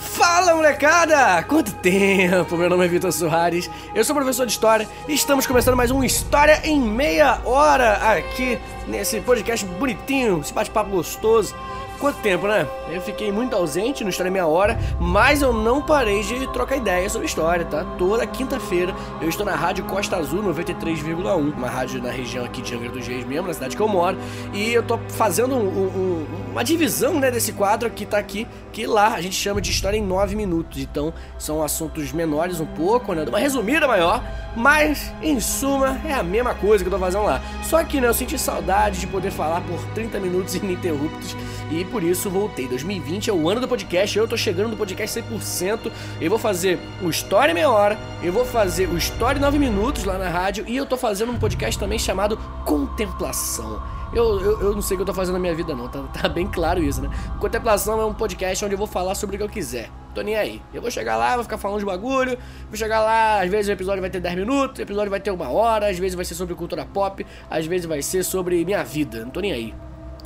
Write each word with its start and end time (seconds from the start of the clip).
Fala 0.00 0.54
molecada! 0.54 1.42
Quanto 1.42 1.72
tempo! 1.74 2.56
Meu 2.56 2.70
nome 2.70 2.86
é 2.86 2.88
Vitor 2.88 3.12
Soares, 3.12 3.70
eu 3.94 4.02
sou 4.02 4.16
professor 4.16 4.46
de 4.46 4.52
História 4.52 4.88
e 5.06 5.12
estamos 5.12 5.46
começando 5.46 5.76
mais 5.76 5.90
um 5.90 6.02
História 6.02 6.62
em 6.64 6.80
Meia 6.80 7.38
Hora 7.44 7.96
aqui 8.16 8.58
nesse 8.88 9.20
podcast 9.20 9.66
bonitinho, 9.66 10.40
esse 10.40 10.54
bate-papo 10.54 10.88
gostoso 10.88 11.54
Quanto 12.00 12.18
tempo, 12.22 12.46
né? 12.46 12.66
Eu 12.90 12.98
fiquei 13.02 13.30
muito 13.30 13.54
ausente 13.54 14.02
no 14.02 14.08
História 14.08 14.32
Meia 14.32 14.46
Hora, 14.46 14.78
mas 14.98 15.42
eu 15.42 15.52
não 15.52 15.82
parei 15.82 16.22
de 16.22 16.50
trocar 16.50 16.76
ideias 16.76 17.12
sobre 17.12 17.26
história, 17.26 17.66
tá? 17.66 17.84
Toda 17.98 18.26
quinta-feira 18.26 18.94
eu 19.20 19.28
estou 19.28 19.44
na 19.44 19.54
Rádio 19.54 19.84
Costa 19.84 20.16
Azul 20.16 20.42
93,1, 20.42 21.54
uma 21.54 21.68
rádio 21.68 22.02
na 22.02 22.10
região 22.10 22.42
aqui 22.42 22.62
de 22.62 22.74
Angra 22.74 22.88
dos 22.88 23.06
Reis 23.06 23.26
mesmo, 23.26 23.48
na 23.48 23.52
cidade 23.52 23.76
que 23.76 23.82
eu 23.82 23.86
moro, 23.86 24.16
e 24.54 24.72
eu 24.72 24.82
tô 24.82 24.98
fazendo 25.10 25.54
um, 25.54 25.60
um, 25.60 26.26
uma 26.52 26.64
divisão, 26.64 27.20
né, 27.20 27.30
desse 27.30 27.52
quadro 27.52 27.90
que 27.90 28.06
tá 28.06 28.16
aqui, 28.16 28.48
que 28.72 28.86
lá 28.86 29.08
a 29.08 29.20
gente 29.20 29.34
chama 29.34 29.60
de 29.60 29.70
História 29.70 29.98
em 29.98 30.02
9 30.02 30.34
minutos. 30.34 30.78
Então, 30.78 31.12
são 31.38 31.62
assuntos 31.62 32.12
menores 32.12 32.60
um 32.60 32.66
pouco, 32.66 33.12
né? 33.12 33.26
Uma 33.28 33.38
resumida 33.38 33.86
maior, 33.86 34.22
mas 34.56 35.12
em 35.20 35.38
suma 35.38 36.00
é 36.06 36.14
a 36.14 36.22
mesma 36.22 36.54
coisa 36.54 36.82
que 36.82 36.88
eu 36.88 36.92
tô 36.92 36.98
fazendo 36.98 37.24
lá. 37.24 37.42
Só 37.62 37.84
que, 37.84 38.00
né, 38.00 38.08
eu 38.08 38.14
senti 38.14 38.38
saudade 38.38 39.00
de 39.00 39.06
poder 39.06 39.30
falar 39.30 39.60
por 39.60 39.78
30 39.92 40.18
minutos 40.18 40.54
ininterruptos 40.54 41.36
e 41.70 41.84
por 41.84 42.02
isso 42.02 42.28
voltei. 42.28 42.66
2020 42.66 43.30
é 43.30 43.32
o 43.32 43.48
ano 43.48 43.60
do 43.60 43.68
podcast, 43.68 44.18
eu 44.18 44.26
tô 44.26 44.36
chegando 44.36 44.70
no 44.70 44.76
podcast 44.76 45.20
100%. 45.20 45.90
Eu 46.20 46.28
vou 46.28 46.38
fazer 46.38 46.78
o 47.02 47.08
Story 47.10 47.54
meia 47.54 47.70
hora, 47.70 47.98
eu 48.22 48.32
vou 48.32 48.44
fazer 48.44 48.88
o 48.88 48.96
Story 48.96 49.38
9 49.38 49.58
minutos 49.58 50.04
lá 50.04 50.18
na 50.18 50.28
rádio 50.28 50.64
e 50.66 50.76
eu 50.76 50.84
tô 50.84 50.96
fazendo 50.96 51.32
um 51.32 51.38
podcast 51.38 51.78
também 51.78 51.98
chamado 51.98 52.36
Contemplação. 52.64 53.80
Eu, 54.12 54.40
eu, 54.40 54.60
eu, 54.60 54.74
não 54.74 54.82
sei 54.82 54.96
o 54.96 54.98
que 54.98 55.02
eu 55.02 55.06
tô 55.06 55.14
fazendo 55.14 55.34
na 55.34 55.38
minha 55.38 55.54
vida, 55.54 55.72
não. 55.72 55.86
Tá, 55.86 56.02
tá, 56.02 56.28
bem 56.28 56.46
claro 56.46 56.82
isso, 56.82 57.00
né? 57.00 57.08
Contemplação 57.38 58.00
é 58.00 58.04
um 58.04 58.12
podcast 58.12 58.64
onde 58.64 58.74
eu 58.74 58.78
vou 58.78 58.86
falar 58.86 59.14
sobre 59.14 59.36
o 59.36 59.38
que 59.38 59.44
eu 59.44 59.48
quiser. 59.48 59.88
Tô 60.12 60.20
nem 60.22 60.34
aí. 60.34 60.60
Eu 60.74 60.82
vou 60.82 60.90
chegar 60.90 61.16
lá, 61.16 61.34
vou 61.34 61.44
ficar 61.44 61.58
falando 61.58 61.78
de 61.78 61.86
bagulho. 61.86 62.36
Vou 62.68 62.76
chegar 62.76 63.00
lá, 63.00 63.40
às 63.40 63.48
vezes 63.48 63.68
o 63.68 63.72
episódio 63.72 64.00
vai 64.00 64.10
ter 64.10 64.18
10 64.18 64.34
minutos, 64.34 64.80
o 64.80 64.82
episódio 64.82 65.10
vai 65.10 65.20
ter 65.20 65.30
uma 65.30 65.48
hora, 65.48 65.88
às 65.88 65.98
vezes 65.98 66.16
vai 66.16 66.24
ser 66.24 66.34
sobre 66.34 66.56
cultura 66.56 66.84
pop, 66.84 67.24
às 67.48 67.66
vezes 67.66 67.86
vai 67.86 68.02
ser 68.02 68.24
sobre 68.24 68.64
minha 68.64 68.82
vida. 68.82 69.24
Não 69.24 69.30
tô 69.30 69.38
nem 69.38 69.52
aí. 69.52 69.74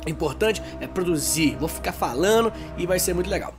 O 0.05 0.09
importante 0.09 0.61
é 0.79 0.87
produzir. 0.87 1.55
Vou 1.57 1.67
ficar 1.67 1.91
falando 1.91 2.53
e 2.77 2.85
vai 2.85 2.99
ser 2.99 3.13
muito 3.13 3.29
legal. 3.29 3.55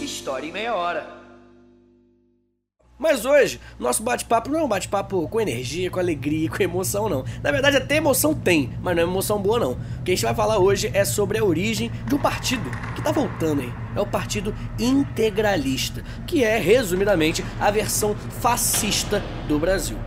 História 0.00 0.46
em 0.46 0.52
meia 0.52 0.74
hora. 0.74 1.22
Mas 3.02 3.24
hoje, 3.24 3.60
nosso 3.80 4.00
bate-papo 4.00 4.48
não 4.48 4.60
é 4.60 4.62
um 4.62 4.68
bate-papo 4.68 5.26
com 5.26 5.40
energia, 5.40 5.90
com 5.90 5.98
alegria, 5.98 6.48
com 6.48 6.62
emoção, 6.62 7.08
não. 7.08 7.24
Na 7.42 7.50
verdade, 7.50 7.76
até 7.76 7.96
emoção 7.96 8.32
tem, 8.32 8.72
mas 8.80 8.94
não 8.94 9.02
é 9.02 9.04
emoção 9.04 9.40
boa, 9.40 9.58
não. 9.58 9.72
O 9.72 10.02
que 10.04 10.12
a 10.12 10.14
gente 10.14 10.24
vai 10.24 10.34
falar 10.34 10.58
hoje 10.58 10.88
é 10.94 11.04
sobre 11.04 11.36
a 11.36 11.44
origem 11.44 11.90
de 12.06 12.14
um 12.14 12.18
partido 12.18 12.70
que 12.94 13.02
tá 13.02 13.10
voltando 13.10 13.62
aí. 13.62 13.72
É 13.96 14.00
o 14.00 14.06
Partido 14.06 14.54
Integralista, 14.78 16.04
que 16.28 16.44
é, 16.44 16.58
resumidamente, 16.58 17.44
a 17.58 17.72
versão 17.72 18.14
fascista 18.40 19.20
do 19.48 19.58
Brasil. 19.58 19.98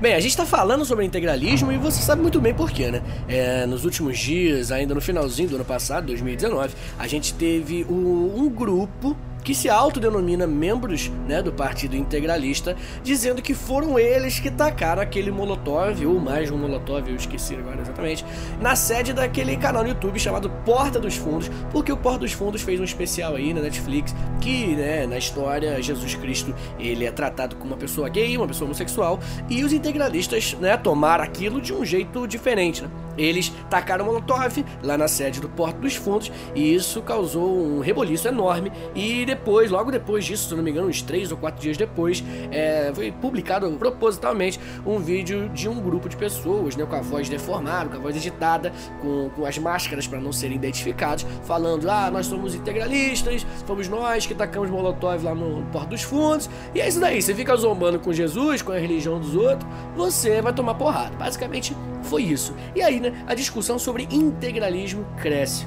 Bem, 0.00 0.14
a 0.14 0.20
gente 0.20 0.30
está 0.30 0.44
falando 0.44 0.84
sobre 0.84 1.04
integralismo 1.04 1.70
e 1.70 1.78
você 1.78 2.02
sabe 2.02 2.20
muito 2.20 2.40
bem 2.40 2.52
porquê, 2.52 2.90
né? 2.90 3.02
É, 3.28 3.64
nos 3.64 3.84
últimos 3.84 4.18
dias, 4.18 4.72
ainda 4.72 4.94
no 4.94 5.00
finalzinho 5.00 5.48
do 5.48 5.54
ano 5.54 5.64
passado, 5.64 6.06
2019, 6.06 6.74
a 6.98 7.06
gente 7.06 7.32
teve 7.34 7.84
um 7.88 8.48
grupo 8.48 9.16
que 9.44 9.54
se 9.54 9.68
autodenomina 9.68 10.46
membros 10.46 11.12
né, 11.28 11.42
do 11.42 11.52
Partido 11.52 11.94
Integralista, 11.94 12.74
dizendo 13.02 13.42
que 13.42 13.52
foram 13.54 13.98
eles 13.98 14.40
que 14.40 14.50
tacaram 14.50 15.02
aquele 15.02 15.30
molotov, 15.30 16.04
ou 16.06 16.18
mais 16.18 16.50
um 16.50 16.56
molotov, 16.56 17.08
eu 17.08 17.14
esqueci 17.14 17.54
agora 17.54 17.82
exatamente, 17.82 18.24
na 18.60 18.74
sede 18.74 19.12
daquele 19.12 19.56
canal 19.58 19.82
no 19.82 19.90
YouTube 19.90 20.18
chamado 20.18 20.48
Porta 20.64 20.98
dos 20.98 21.16
Fundos, 21.16 21.50
porque 21.70 21.92
o 21.92 21.96
Porta 21.96 22.20
dos 22.20 22.32
Fundos 22.32 22.62
fez 22.62 22.80
um 22.80 22.84
especial 22.84 23.34
aí 23.34 23.52
na 23.52 23.60
Netflix 23.60 24.14
que, 24.40 24.74
né, 24.74 25.06
na 25.06 25.18
história, 25.18 25.80
Jesus 25.82 26.14
Cristo, 26.14 26.54
ele 26.78 27.04
é 27.04 27.12
tratado 27.12 27.56
como 27.56 27.72
uma 27.72 27.76
pessoa 27.76 28.08
gay, 28.08 28.36
uma 28.36 28.48
pessoa 28.48 28.66
homossexual, 28.66 29.20
e 29.50 29.62
os 29.62 29.72
integralistas, 29.72 30.54
né, 30.54 30.76
tomaram 30.76 31.22
aquilo 31.22 31.60
de 31.60 31.74
um 31.74 31.84
jeito 31.84 32.26
diferente, 32.26 32.82
né? 32.82 32.88
Eles 33.16 33.52
tacaram 33.70 34.04
molotov 34.04 34.64
lá 34.82 34.96
na 34.96 35.08
sede 35.08 35.40
do 35.40 35.48
Porto 35.48 35.78
dos 35.78 35.94
Fundos 35.94 36.30
e 36.54 36.74
isso 36.74 37.02
causou 37.02 37.56
um 37.56 37.80
reboliço 37.80 38.28
enorme 38.28 38.72
e 38.94 39.24
depois, 39.24 39.70
logo 39.70 39.90
depois 39.90 40.24
disso, 40.24 40.48
se 40.48 40.54
não 40.54 40.62
me 40.62 40.70
engano, 40.70 40.88
uns 40.88 41.02
três 41.02 41.30
ou 41.30 41.38
quatro 41.38 41.60
dias 41.60 41.76
depois, 41.76 42.24
é, 42.50 42.92
foi 42.94 43.12
publicado 43.12 43.70
propositalmente 43.72 44.58
um 44.86 44.98
vídeo 44.98 45.48
de 45.50 45.68
um 45.68 45.80
grupo 45.80 46.08
de 46.08 46.16
pessoas, 46.16 46.76
né, 46.76 46.84
com 46.84 46.96
a 46.96 47.00
voz 47.00 47.28
deformada, 47.28 47.90
com 47.90 47.96
a 47.96 48.00
voz 48.00 48.16
editada, 48.16 48.72
com, 49.00 49.30
com 49.30 49.44
as 49.44 49.58
máscaras 49.58 50.06
para 50.06 50.20
não 50.20 50.32
serem 50.32 50.56
identificados, 50.56 51.26
falando: 51.44 51.88
ah, 51.88 52.10
nós 52.10 52.26
somos 52.26 52.54
integralistas, 52.54 53.46
fomos 53.66 53.88
nós 53.88 54.26
que 54.26 54.34
tacamos 54.34 54.70
molotov 54.70 55.22
lá 55.22 55.34
no 55.34 55.62
Porto 55.66 55.90
dos 55.90 56.02
Fundos. 56.02 56.48
E 56.74 56.80
é 56.80 56.88
isso 56.88 57.00
daí, 57.00 57.20
você 57.20 57.34
fica 57.34 57.54
zombando 57.56 57.98
com 57.98 58.12
Jesus, 58.12 58.62
com 58.62 58.72
a 58.72 58.78
religião 58.78 59.18
dos 59.18 59.34
outros, 59.34 59.68
você 59.96 60.40
vai 60.40 60.52
tomar 60.52 60.74
porrada. 60.74 61.16
Basicamente 61.16 61.74
foi 62.04 62.22
isso. 62.22 62.54
E 62.74 62.82
aí, 62.82 63.00
né, 63.10 63.24
a 63.26 63.34
discussão 63.34 63.78
sobre 63.78 64.08
integralismo 64.10 65.06
cresce. 65.16 65.66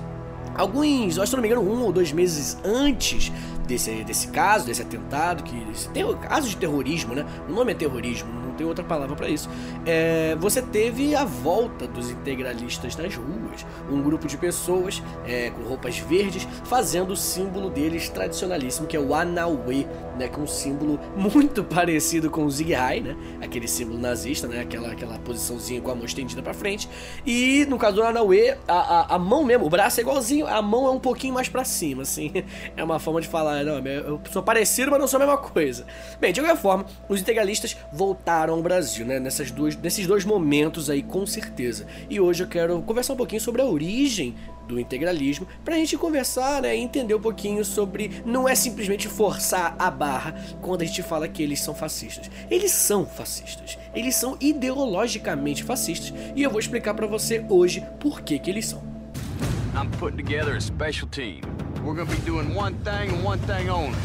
Alguns, 0.56 1.20
acho 1.20 1.30
que 1.30 1.36
não 1.36 1.42
me 1.44 1.50
engano, 1.50 1.62
um 1.62 1.84
ou 1.84 1.92
dois 1.92 2.12
meses 2.12 2.58
antes 2.64 3.32
desse, 3.68 4.04
desse 4.04 4.30
caso, 4.30 4.66
desse 4.66 4.82
atentado, 4.82 5.44
que 5.44 5.56
tem 5.94 6.04
o 6.04 6.18
caso 6.18 6.50
de 6.50 6.58
terrorismo, 6.58 7.14
né? 7.14 7.26
O 7.48 7.52
nome 7.52 7.74
é 7.74 7.76
terrorismo, 7.76 8.28
tem 8.58 8.66
outra 8.66 8.84
palavra 8.84 9.16
para 9.16 9.30
isso. 9.30 9.50
É, 9.86 10.36
você 10.40 10.62
teve 10.62 11.16
a 11.16 11.24
volta 11.24 11.88
dos 11.88 12.10
integralistas 12.10 12.96
nas 12.96 13.16
ruas, 13.16 13.66
um 13.90 14.02
grupo 14.02 14.28
de 14.28 14.38
pessoas 14.38 15.02
é, 15.26 15.50
com 15.52 15.62
roupas 15.64 15.98
verdes 16.00 16.48
fazendo 16.66 17.12
o 17.12 17.16
símbolo 17.16 17.70
deles 17.70 18.10
tradicionalíssimo, 18.10 18.88
que 18.88 18.98
é 18.98 19.00
o 19.00 19.14
Anauê, 19.14 19.86
né? 20.18 20.28
Que 20.28 20.40
é 20.40 20.44
um 20.44 20.48
símbolo 20.48 21.00
muito 21.16 21.64
parecido 21.66 22.30
com 22.30 22.46
o 22.46 22.52
Zig 22.52 22.74
Heil, 22.74 23.04
né? 23.04 23.16
Aquele 23.42 23.68
símbolo 23.68 24.00
nazista, 24.00 24.48
né? 24.48 24.62
Aquela, 24.62 24.92
aquela 24.92 25.18
posiçãozinha 25.20 25.80
com 25.82 25.92
a 25.92 25.96
mão 25.96 26.06
estendida 26.06 26.42
para 26.42 26.54
frente. 26.54 26.90
E 27.26 27.66
no 27.70 27.78
caso 27.78 27.98
do 27.98 28.04
Anauê, 28.04 28.58
a, 28.68 28.74
a, 28.74 29.16
a 29.16 29.20
mão 29.20 29.44
mesmo, 29.44 29.66
o 29.66 29.70
braço 29.70 30.00
é 30.00 30.04
igualzinho, 30.04 30.48
a 30.48 30.62
mão 30.62 30.88
é 30.88 30.92
um 30.92 31.00
pouquinho 31.00 31.34
mais 31.34 31.48
para 31.48 31.64
cima, 31.64 32.02
assim. 32.02 32.32
É 32.76 32.84
uma 32.84 33.00
forma 33.00 33.22
de 33.22 33.28
falar 33.28 33.64
não, 33.64 33.78
eu 33.86 34.20
sou 34.32 34.42
parecido, 34.42 34.92
mas 34.92 35.00
não 35.00 35.08
sou 35.08 35.18
a 35.18 35.26
mesma 35.26 35.38
coisa. 35.38 35.86
Bem, 36.20 36.32
de 36.32 36.42
qualquer 36.42 36.58
forma, 36.58 36.86
os 37.10 37.20
integralistas 37.20 37.76
voltaram 37.92 38.47
ao 38.52 38.62
Brasil, 38.62 39.06
né? 39.06 39.20
Nessas 39.20 39.52
duas, 39.52 39.76
nesses 39.76 40.08
dois 40.08 40.26
momentos 40.26 40.90
aí, 40.90 41.04
com 41.04 41.26
certeza. 41.26 41.86
E 42.10 42.20
hoje 42.20 42.44
eu 42.44 42.48
quero 42.48 42.82
conversar 42.82 43.14
um 43.14 43.18
pouquinho 43.18 43.42
sobre 43.42 43.62
a 43.62 43.66
origem 43.66 44.36
do 44.68 44.80
integralismo, 44.80 45.48
pra 45.64 45.76
gente 45.76 45.98
conversar, 45.98 46.62
né, 46.62 46.76
e 46.76 46.82
entender 46.82 47.16
um 47.16 47.22
pouquinho 47.22 47.64
sobre 47.64 48.22
não 48.26 48.48
é 48.48 48.54
simplesmente 48.54 49.08
forçar 49.08 49.76
a 49.80 49.90
barra 49.90 50.36
quando 50.62 50.82
a 50.82 50.86
gente 50.86 51.02
fala 51.02 51.28
que 51.28 51.42
eles 51.42 51.62
são 51.62 51.74
fascistas. 51.74 52.30
Eles 52.52 52.72
são 52.72 53.06
fascistas. 53.06 53.78
Eles 53.96 54.16
são 54.16 54.38
ideologicamente 54.42 55.64
fascistas 55.64 56.14
e 56.36 56.44
eu 56.44 56.50
vou 56.50 56.60
explicar 56.60 56.94
para 56.94 57.08
você 57.08 57.44
hoje 57.50 57.84
por 58.00 58.22
que 58.22 58.38
que 58.38 58.52
eles 58.52 58.66
são. 58.66 58.82
I'm 59.74 59.90
putting 60.00 60.18
together 60.18 60.56
a 60.56 60.60
special 60.60 61.08
team. 61.08 61.42
We're 61.84 61.96
gonna 61.96 62.06
be 62.06 62.20
doing 62.26 62.54
one 62.54 62.76
thing 62.84 63.16
and 63.16 63.24
one 63.24 63.40
thing 63.40 63.70
only. 63.70 63.96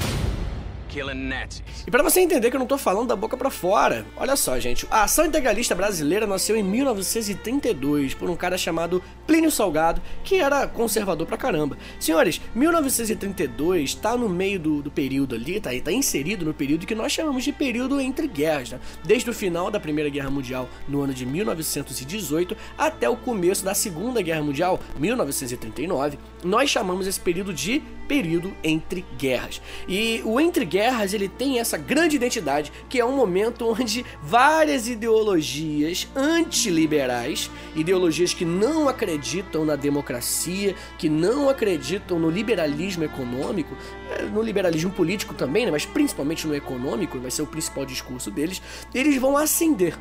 E 1.86 1.90
para 1.90 2.02
você 2.02 2.20
entender 2.20 2.50
que 2.50 2.56
eu 2.56 2.60
não 2.60 2.66
tô 2.66 2.76
falando 2.76 3.08
da 3.08 3.16
boca 3.16 3.36
para 3.36 3.50
fora, 3.50 4.04
olha 4.16 4.36
só, 4.36 4.58
gente. 4.58 4.86
A 4.90 5.04
ação 5.04 5.26
integralista 5.26 5.74
brasileira 5.74 6.26
nasceu 6.26 6.56
em 6.56 6.62
1932 6.62 8.14
por 8.14 8.28
um 8.28 8.36
cara 8.36 8.58
chamado 8.58 9.02
Plínio 9.26 9.50
Salgado, 9.50 10.02
que 10.22 10.36
era 10.36 10.66
conservador 10.66 11.26
pra 11.26 11.36
caramba. 11.36 11.78
Senhores, 11.98 12.40
1932 12.54 13.94
tá 13.94 14.16
no 14.16 14.28
meio 14.28 14.58
do, 14.58 14.82
do 14.82 14.90
período 14.90 15.34
ali, 15.34 15.60
tá, 15.60 15.70
tá 15.82 15.92
inserido 15.92 16.44
no 16.44 16.54
período 16.54 16.86
que 16.86 16.94
nós 16.94 17.12
chamamos 17.12 17.44
de 17.44 17.52
período 17.52 18.00
entre 18.00 18.26
guerras, 18.26 18.70
né? 18.70 18.80
Desde 19.04 19.30
o 19.30 19.34
final 19.34 19.70
da 19.70 19.80
Primeira 19.80 20.10
Guerra 20.10 20.30
Mundial, 20.30 20.68
no 20.88 21.02
ano 21.02 21.14
de 21.14 21.24
1918, 21.24 22.56
até 22.76 23.08
o 23.08 23.16
começo 23.16 23.64
da 23.64 23.74
Segunda 23.74 24.20
Guerra 24.20 24.42
Mundial, 24.42 24.80
1939, 24.98 26.18
nós 26.44 26.70
chamamos 26.70 27.06
esse 27.06 27.20
período 27.20 27.52
de 27.52 27.82
período 28.08 28.52
entre 28.62 29.04
guerras. 29.16 29.62
E 29.88 30.20
o 30.24 30.38
entre 30.40 30.64
guerras 30.64 31.14
ele 31.14 31.28
tem 31.28 31.58
essa 31.58 31.78
grande 31.78 32.16
identidade 32.16 32.72
que 32.88 33.00
é 33.00 33.04
um 33.04 33.16
momento 33.16 33.66
onde 33.66 34.04
várias 34.22 34.88
ideologias 34.88 36.08
antiliberais, 36.14 37.50
ideologias 37.74 38.34
que 38.34 38.44
não 38.44 38.88
acreditam 38.88 39.64
na 39.64 39.76
democracia, 39.76 40.74
que 40.98 41.08
não 41.08 41.48
acreditam 41.48 42.18
no 42.18 42.28
liberalismo 42.28 43.04
econômico, 43.04 43.74
é, 44.10 44.22
no 44.24 44.42
liberalismo 44.42 44.90
político 44.90 45.34
também, 45.34 45.64
né, 45.64 45.70
mas 45.70 45.86
principalmente 45.86 46.46
no 46.46 46.54
econômico, 46.54 47.18
vai 47.18 47.30
ser 47.30 47.42
o 47.42 47.46
principal 47.46 47.86
discurso 47.86 48.30
deles, 48.30 48.60
eles 48.94 49.16
vão 49.16 49.36
ascender 49.36 49.96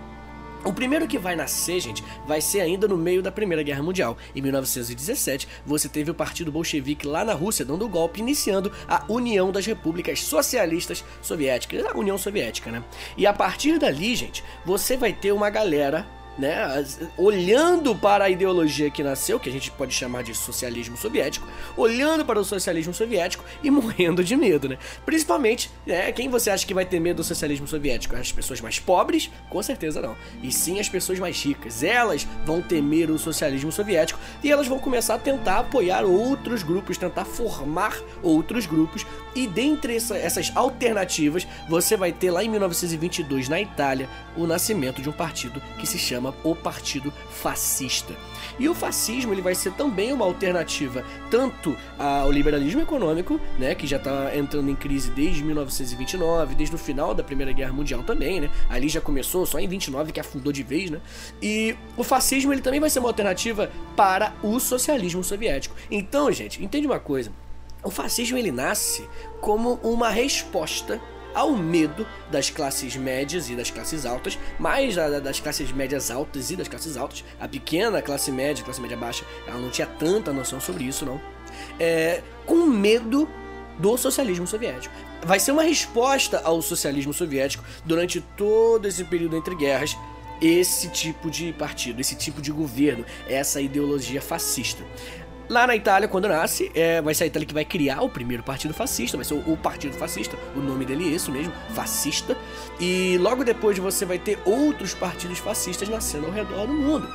o 0.63 0.71
primeiro 0.71 1.07
que 1.07 1.17
vai 1.17 1.35
nascer, 1.35 1.79
gente, 1.79 2.03
vai 2.27 2.39
ser 2.39 2.61
ainda 2.61 2.87
no 2.87 2.97
meio 2.97 3.21
da 3.21 3.31
Primeira 3.31 3.63
Guerra 3.63 3.81
Mundial. 3.81 4.17
Em 4.35 4.41
1917, 4.41 5.47
você 5.65 5.89
teve 5.89 6.11
o 6.11 6.13
Partido 6.13 6.51
Bolchevique 6.51 7.07
lá 7.07 7.25
na 7.25 7.33
Rússia 7.33 7.65
dando 7.65 7.85
o 7.85 7.89
golpe, 7.89 8.19
iniciando 8.19 8.71
a 8.87 9.03
União 9.07 9.51
das 9.51 9.65
Repúblicas 9.65 10.21
Socialistas 10.21 11.03
Soviéticas, 11.21 11.85
a 11.85 11.97
União 11.97 12.17
Soviética, 12.17 12.71
né? 12.71 12.83
E 13.17 13.25
a 13.25 13.33
partir 13.33 13.79
dali, 13.79 14.15
gente, 14.15 14.43
você 14.65 14.95
vai 14.95 15.13
ter 15.13 15.31
uma 15.31 15.49
galera 15.49 16.05
né, 16.37 16.85
olhando 17.17 17.95
para 17.95 18.25
a 18.25 18.29
ideologia 18.29 18.89
que 18.89 19.03
nasceu, 19.03 19.39
que 19.39 19.49
a 19.49 19.51
gente 19.51 19.69
pode 19.71 19.93
chamar 19.93 20.23
de 20.23 20.33
socialismo 20.33 20.97
soviético, 20.97 21.47
olhando 21.75 22.25
para 22.25 22.39
o 22.39 22.43
socialismo 22.43 22.93
soviético 22.93 23.43
e 23.63 23.69
morrendo 23.69 24.23
de 24.23 24.35
medo, 24.35 24.69
né? 24.69 24.77
Principalmente, 25.05 25.69
né, 25.85 26.11
quem 26.11 26.29
você 26.29 26.49
acha 26.49 26.65
que 26.65 26.73
vai 26.73 26.85
ter 26.85 26.99
medo 26.99 27.17
do 27.17 27.23
socialismo 27.23 27.67
soviético? 27.67 28.15
As 28.15 28.31
pessoas 28.31 28.61
mais 28.61 28.79
pobres? 28.79 29.29
Com 29.49 29.61
certeza 29.61 30.01
não. 30.01 30.15
E 30.41 30.51
sim 30.51 30.79
as 30.79 30.89
pessoas 30.89 31.19
mais 31.19 31.41
ricas. 31.43 31.83
Elas 31.83 32.27
vão 32.45 32.61
temer 32.61 33.11
o 33.11 33.19
socialismo 33.19 33.71
soviético 33.71 34.19
e 34.43 34.51
elas 34.51 34.67
vão 34.67 34.79
começar 34.79 35.15
a 35.15 35.19
tentar 35.19 35.59
apoiar 35.59 36.03
outros 36.05 36.63
grupos, 36.63 36.97
tentar 36.97 37.25
formar 37.25 37.97
outros 38.23 38.65
grupos. 38.65 39.05
E 39.35 39.47
dentre 39.47 39.95
essa, 39.95 40.17
essas 40.17 40.51
alternativas, 40.55 41.47
você 41.69 41.95
vai 41.95 42.11
ter 42.11 42.31
lá 42.31 42.43
em 42.43 42.49
1922 42.49 43.47
na 43.49 43.61
Itália 43.61 44.09
o 44.35 44.45
nascimento 44.45 45.01
de 45.01 45.09
um 45.09 45.13
partido 45.13 45.61
que 45.77 45.87
se 45.87 45.97
chama 45.97 46.20
chama 46.21 46.35
o 46.43 46.55
Partido 46.55 47.11
Fascista. 47.29 48.15
E 48.59 48.69
o 48.69 48.75
fascismo 48.75 49.33
ele 49.33 49.41
vai 49.41 49.55
ser 49.55 49.71
também 49.73 50.13
uma 50.13 50.25
alternativa 50.25 51.03
tanto 51.31 51.75
ao 51.97 52.31
liberalismo 52.31 52.81
econômico, 52.81 53.39
né, 53.57 53.73
que 53.73 53.87
já 53.87 53.97
está 53.97 54.35
entrando 54.35 54.69
em 54.69 54.75
crise 54.75 55.09
desde 55.09 55.43
1929, 55.43 56.53
desde 56.53 56.75
o 56.75 56.77
final 56.77 57.15
da 57.15 57.23
Primeira 57.23 57.51
Guerra 57.51 57.73
Mundial 57.73 58.03
também, 58.03 58.39
né? 58.39 58.49
Ali 58.69 58.87
já 58.87 59.01
começou, 59.01 59.45
só 59.45 59.59
em 59.59 59.67
29 59.67 60.11
que 60.11 60.19
afundou 60.19 60.53
de 60.53 60.61
vez, 60.61 60.91
né? 60.91 61.01
E 61.41 61.75
o 61.97 62.03
fascismo 62.03 62.53
ele 62.53 62.61
também 62.61 62.79
vai 62.79 62.89
ser 62.89 62.99
uma 62.99 63.09
alternativa 63.09 63.71
para 63.95 64.33
o 64.43 64.59
socialismo 64.59 65.23
soviético. 65.23 65.75
Então, 65.89 66.31
gente, 66.31 66.63
entende 66.63 66.85
uma 66.85 66.99
coisa? 66.99 67.31
O 67.83 67.89
fascismo 67.89 68.37
ele 68.37 68.51
nasce 68.51 69.07
como 69.39 69.79
uma 69.81 70.09
resposta 70.09 71.01
ao 71.33 71.51
medo 71.51 72.05
das 72.29 72.49
classes 72.49 72.95
médias 72.95 73.49
e 73.49 73.55
das 73.55 73.71
classes 73.71 74.05
altas, 74.05 74.37
mais 74.59 74.95
das 74.95 75.39
classes 75.39 75.71
médias 75.71 76.11
altas 76.11 76.51
e 76.51 76.55
das 76.55 76.67
classes 76.67 76.97
altas. 76.97 77.23
A 77.39 77.47
pequena 77.47 78.01
classe 78.01 78.31
média, 78.31 78.63
classe 78.63 78.81
média 78.81 78.97
baixa, 78.97 79.25
ela 79.47 79.59
não 79.59 79.69
tinha 79.69 79.87
tanta 79.87 80.31
noção 80.33 80.59
sobre 80.59 80.83
isso, 80.83 81.05
não. 81.05 81.21
É, 81.79 82.21
com 82.45 82.65
medo 82.65 83.27
do 83.77 83.97
socialismo 83.97 84.45
soviético. 84.45 84.93
Vai 85.23 85.39
ser 85.39 85.51
uma 85.51 85.63
resposta 85.63 86.41
ao 86.43 86.61
socialismo 86.61 87.13
soviético 87.13 87.63
durante 87.85 88.21
todo 88.35 88.87
esse 88.87 89.03
período 89.03 89.35
entre 89.35 89.55
guerras. 89.55 89.95
Esse 90.41 90.89
tipo 90.89 91.29
de 91.29 91.53
partido, 91.53 92.01
esse 92.01 92.15
tipo 92.15 92.41
de 92.41 92.51
governo, 92.51 93.05
essa 93.29 93.61
ideologia 93.61 94.19
fascista. 94.19 94.83
Lá 95.51 95.67
na 95.67 95.75
Itália, 95.75 96.07
quando 96.07 96.29
nasce, 96.29 96.71
é, 96.73 97.01
vai 97.01 97.13
ser 97.13 97.25
a 97.25 97.27
Itália 97.27 97.45
que 97.45 97.53
vai 97.53 97.65
criar 97.65 98.01
o 98.03 98.07
primeiro 98.07 98.41
partido 98.41 98.73
fascista, 98.73 99.17
vai 99.17 99.25
ser 99.25 99.33
o, 99.33 99.51
o 99.51 99.57
Partido 99.57 99.93
Fascista, 99.97 100.37
o 100.55 100.61
nome 100.61 100.85
dele 100.85 101.11
é 101.11 101.13
esse 101.13 101.29
mesmo, 101.29 101.51
fascista. 101.75 102.37
E 102.79 103.17
logo 103.17 103.43
depois 103.43 103.77
você 103.77 104.05
vai 104.05 104.17
ter 104.17 104.39
outros 104.45 104.93
partidos 104.93 105.39
fascistas 105.39 105.89
nascendo 105.89 106.27
ao 106.27 106.31
redor 106.31 106.67
do 106.67 106.71
mundo. 106.73 107.05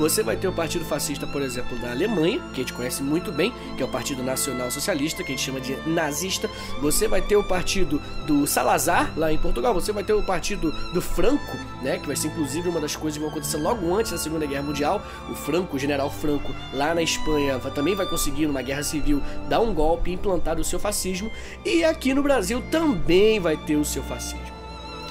Você 0.00 0.22
vai 0.22 0.34
ter 0.34 0.48
o 0.48 0.52
Partido 0.52 0.82
Fascista, 0.82 1.26
por 1.26 1.42
exemplo, 1.42 1.78
da 1.78 1.90
Alemanha, 1.90 2.40
que 2.54 2.62
a 2.62 2.64
gente 2.64 2.72
conhece 2.72 3.02
muito 3.02 3.30
bem, 3.30 3.52
que 3.76 3.82
é 3.82 3.84
o 3.84 3.88
Partido 3.88 4.22
Nacional 4.22 4.70
Socialista, 4.70 5.22
que 5.22 5.30
a 5.30 5.36
gente 5.36 5.44
chama 5.44 5.60
de 5.60 5.76
nazista. 5.86 6.48
Você 6.80 7.06
vai 7.06 7.20
ter 7.20 7.36
o 7.36 7.44
Partido 7.44 8.00
do 8.26 8.46
Salazar, 8.46 9.12
lá 9.14 9.30
em 9.30 9.36
Portugal. 9.36 9.74
Você 9.74 9.92
vai 9.92 10.02
ter 10.02 10.14
o 10.14 10.22
Partido 10.22 10.72
do 10.94 11.02
Franco, 11.02 11.54
né, 11.82 11.98
que 11.98 12.06
vai 12.06 12.16
ser 12.16 12.28
inclusive 12.28 12.66
uma 12.66 12.80
das 12.80 12.96
coisas 12.96 13.18
que 13.18 13.20
vão 13.22 13.28
acontecer 13.28 13.58
logo 13.58 13.94
antes 13.94 14.10
da 14.10 14.16
Segunda 14.16 14.46
Guerra 14.46 14.62
Mundial. 14.62 15.02
O 15.30 15.34
Franco, 15.34 15.76
o 15.76 15.78
General 15.78 16.10
Franco, 16.10 16.50
lá 16.72 16.94
na 16.94 17.02
Espanha, 17.02 17.58
também 17.74 17.94
vai 17.94 18.06
conseguir, 18.06 18.46
numa 18.46 18.62
guerra 18.62 18.82
civil, 18.82 19.20
dar 19.50 19.60
um 19.60 19.74
golpe 19.74 20.10
e 20.10 20.14
implantar 20.14 20.58
o 20.58 20.64
seu 20.64 20.80
fascismo. 20.80 21.30
E 21.62 21.84
aqui 21.84 22.14
no 22.14 22.22
Brasil 22.22 22.62
também 22.70 23.38
vai 23.38 23.54
ter 23.54 23.76
o 23.76 23.84
seu 23.84 24.02
fascismo. 24.02 24.40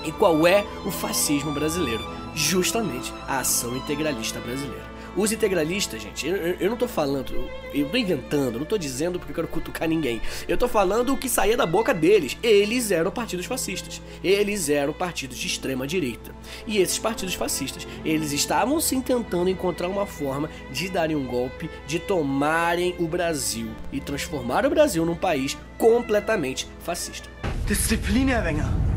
E 0.04 0.12
qual 0.12 0.48
é 0.48 0.66
o 0.84 0.90
fascismo 0.90 1.52
brasileiro? 1.52 2.19
Justamente 2.40 3.14
a 3.28 3.40
ação 3.40 3.76
integralista 3.76 4.40
brasileira. 4.40 5.00
Os 5.16 5.32
integralistas, 5.32 6.02
gente, 6.02 6.28
eu, 6.28 6.36
eu 6.36 6.70
não 6.70 6.78
tô 6.78 6.88
falando, 6.88 7.50
eu 7.74 7.90
tô 7.90 7.98
inventando, 7.98 8.60
não 8.60 8.66
tô 8.66 8.78
dizendo 8.78 9.20
porque 9.20 9.32
eu 9.32 9.36
quero 9.36 9.48
cutucar 9.48 9.88
ninguém. 9.88 10.22
Eu 10.48 10.56
tô 10.56 10.68
falando 10.68 11.14
o 11.14 11.18
que 11.18 11.28
saía 11.28 11.58
da 11.58 11.66
boca 11.66 11.94
deles. 11.94 12.38
Eles 12.42 12.92
eram 12.92 13.12
partidos 13.12 13.46
fascistas. 13.46 14.02
Eles 14.24 14.70
eram 14.70 14.94
partidos 14.94 15.38
de 15.38 15.48
extrema 15.48 15.86
direita. 15.86 16.32
E 16.66 16.78
esses 16.78 17.00
partidos 17.00 17.34
fascistas, 17.34 17.88
eles 18.06 18.32
estavam 18.32 18.80
se 18.80 19.00
tentando 19.02 19.50
encontrar 19.50 19.90
uma 19.90 20.06
forma 20.06 20.50
de 20.72 20.90
darem 20.90 21.16
um 21.16 21.26
golpe, 21.26 21.70
de 21.88 22.00
tomarem 22.00 22.96
o 23.00 23.08
Brasil 23.08 23.70
e 23.92 24.00
transformar 24.00 24.66
o 24.66 24.70
Brasil 24.70 25.06
num 25.06 25.16
país 25.16 25.58
completamente 25.78 26.68
fascista. 26.80 27.30
Disciplina, 27.66 28.40
Wenger. 28.42 28.89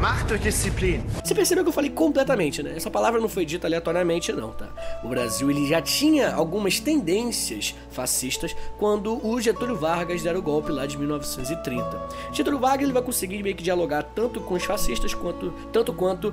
Macht 0.00 0.28
durch 0.28 0.40
Disziplin. 0.40 1.02
Você 1.22 1.34
percebeu 1.34 1.62
que 1.62 1.68
eu 1.68 1.74
falei 1.74 1.90
completamente, 1.90 2.62
né? 2.62 2.72
Essa 2.74 2.90
palavra 2.90 3.20
não 3.20 3.28
foi 3.28 3.44
dita 3.44 3.66
aleatoriamente, 3.66 4.32
não, 4.32 4.50
tá? 4.50 4.68
O 5.04 5.08
Brasil 5.08 5.50
ele 5.50 5.68
já 5.68 5.82
tinha 5.82 6.32
algumas 6.32 6.80
tendências 6.80 7.74
fascistas 7.90 8.56
quando 8.78 9.22
o 9.22 9.38
Getúlio 9.38 9.76
Vargas 9.76 10.22
deram 10.22 10.40
o 10.40 10.42
golpe 10.42 10.72
lá 10.72 10.86
de 10.86 10.96
1930. 10.96 12.08
Getúlio 12.32 12.58
Vargas 12.58 12.84
ele 12.84 12.94
vai 12.94 13.02
conseguir 13.02 13.42
meio 13.42 13.54
que 13.54 13.62
dialogar 13.62 14.02
tanto 14.02 14.40
com 14.40 14.54
os 14.54 14.64
fascistas 14.64 15.12
quanto 15.12 15.52
tanto 15.70 15.92
quanto 15.92 16.32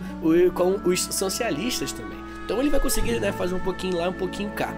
com 0.56 0.90
os 0.90 1.02
socialistas 1.02 1.92
também. 1.92 2.18
Então 2.46 2.62
ele 2.62 2.70
vai 2.70 2.80
conseguir 2.80 3.20
né, 3.20 3.34
fazer 3.34 3.56
um 3.56 3.60
pouquinho 3.60 3.98
lá, 3.98 4.08
um 4.08 4.14
pouquinho 4.14 4.50
cá. 4.52 4.74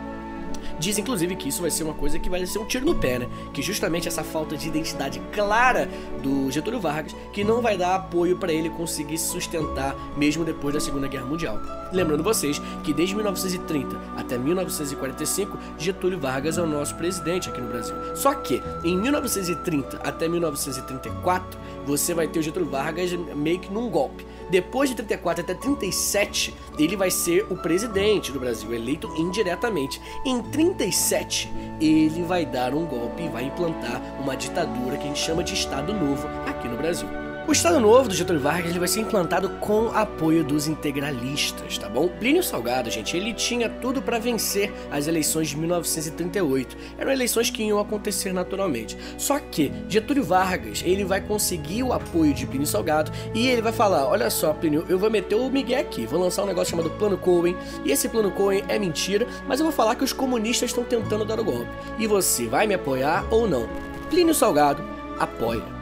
Diz 0.80 0.98
inclusive 0.98 1.36
que 1.36 1.50
isso 1.50 1.62
vai 1.62 1.70
ser 1.70 1.84
uma 1.84 1.94
coisa 1.94 2.18
que 2.18 2.30
vai 2.30 2.46
ser 2.46 2.60
um 2.60 2.66
tiro 2.66 2.86
no 2.86 2.96
pé, 2.96 3.20
né? 3.20 3.28
Que 3.54 3.62
justamente 3.62 4.08
essa 4.08 4.24
falta 4.24 4.56
de 4.56 4.68
identidade 4.68 5.20
clara 5.34 5.90
do 6.24 6.50
Getúlio 6.50 6.80
Vargas 6.80 7.16
que 7.34 7.44
não 7.44 7.62
vai 7.62 7.78
dar 7.78 7.96
apoio 7.96 8.38
para 8.38 8.54
ele 8.54 8.70
conseguir 8.70 9.18
se 9.18 9.28
sustentar 9.28 9.96
mesmo 10.16 10.46
depois 10.46 10.74
da 10.74 10.80
Segunda 10.80 11.08
Guerra 11.08 11.26
Mundial. 11.26 11.60
Lembrando 11.92 12.24
vocês 12.24 12.62
que 12.84 12.94
desde 12.94 13.16
1930 13.16 14.00
até 14.16 14.38
1945 14.38 15.58
Getúlio 15.78 16.20
Vargas 16.20 16.58
é 16.58 16.62
o 16.62 16.68
nosso 16.68 16.96
presidente 16.96 17.50
aqui 17.50 17.60
no 17.60 17.68
Brasil. 17.68 17.96
Só 18.16 18.34
que 18.34 18.62
em 18.84 18.98
1930 18.98 19.98
até 19.98 20.28
1934 20.28 21.60
você 21.86 22.14
vai 22.14 22.28
ter 22.28 22.40
o 22.40 22.42
Getúlio 22.42 22.70
Vargas 22.70 23.12
meio 23.36 23.60
que 23.60 23.72
num 23.72 23.90
golpe. 23.90 24.26
Depois 24.50 24.90
de 24.90 24.96
34 24.96 25.44
até 25.44 25.54
37, 25.54 26.54
ele 26.78 26.96
vai 26.96 27.12
ser 27.12 27.46
o 27.50 27.56
presidente 27.56 28.31
do 28.31 28.40
Brasil, 28.40 28.74
eleito 28.74 29.07
indiretamente. 29.16 30.01
Em 30.25 30.42
37, 30.42 31.51
ele 31.80 32.24
vai 32.24 32.46
dar 32.46 32.74
um 32.74 32.86
golpe 32.86 33.24
e 33.24 33.30
vai 33.30 33.44
implantar 33.44 34.01
uma 34.19 34.36
ditadura 34.36 34.98
que 34.98 35.04
a 35.04 35.07
gente 35.07 35.19
chama 35.19 35.44
de 35.44 35.54
Estado 35.54 35.94
Novo 35.94 36.28
aqui 36.48 36.68
no 36.68 36.78
Brasil. 36.78 37.29
O 37.47 37.51
Estado 37.51 37.80
Novo 37.80 38.07
do 38.07 38.13
Getúlio 38.13 38.39
Vargas 38.39 38.69
ele 38.69 38.77
vai 38.77 38.88
ser 38.88 39.00
implantado 39.00 39.50
com 39.59 39.88
apoio 39.88 40.44
dos 40.44 40.68
integralistas, 40.68 41.80
tá 41.80 41.89
bom? 41.89 42.07
Plínio 42.07 42.44
Salgado, 42.44 42.91
gente, 42.91 43.18
ele 43.18 43.33
tinha 43.33 43.68
tudo 43.68 44.03
para 44.03 44.19
vencer 44.19 44.71
as 44.91 45.07
eleições 45.07 45.47
de 45.50 45.57
1938. 45.57 46.77
Eram 46.95 47.12
eleições 47.12 47.50
que 47.50 47.63
iam 47.63 47.80
acontecer 47.80 48.31
naturalmente. 48.33 48.95
Só 49.18 49.39
que 49.39 49.71
Getúlio 49.87 50.23
Vargas, 50.23 50.83
ele 50.85 51.04
vai 51.04 51.21
conseguir 51.21 51.81
o 51.81 51.92
apoio 51.92 52.35
de 52.35 52.45
Plínio 52.45 52.68
Salgado 52.68 53.11
e 53.33 53.47
ele 53.47 53.64
vai 53.64 53.73
falar: 53.73 54.07
"Olha 54.07 54.30
só, 54.30 54.54
Plínio, 54.54 54.85
eu 54.87 54.99
vou 54.99 55.09
meter 55.09 55.35
o 55.35 55.49
Miguel 55.49 55.81
aqui, 55.81 56.06
vou 56.06 56.19
lançar 56.19 56.44
um 56.44 56.47
negócio 56.47 56.69
chamado 56.69 56.92
Plano 56.92 57.18
Cohen, 57.18 57.57
e 57.83 57.92
esse 57.92 58.07
Plano 58.09 58.30
Cohen 58.30 58.64
é 58.68 58.78
mentira, 58.78 59.25
mas 59.47 59.59
eu 59.59 59.66
vou 59.66 59.73
falar 59.73 59.95
que 59.95 60.04
os 60.04 60.14
comunistas 60.14 60.69
estão 60.69 60.83
tentando 60.83 61.25
dar 61.25 61.40
o 61.40 61.44
golpe. 61.44 61.71
E 61.97 62.06
você 62.06 62.45
vai 62.45 62.68
me 62.68 62.75
apoiar 62.75 63.25
ou 63.31 63.47
não?" 63.47 63.68
Plínio 64.07 64.35
Salgado 64.35 64.83
apoia. 65.19 65.79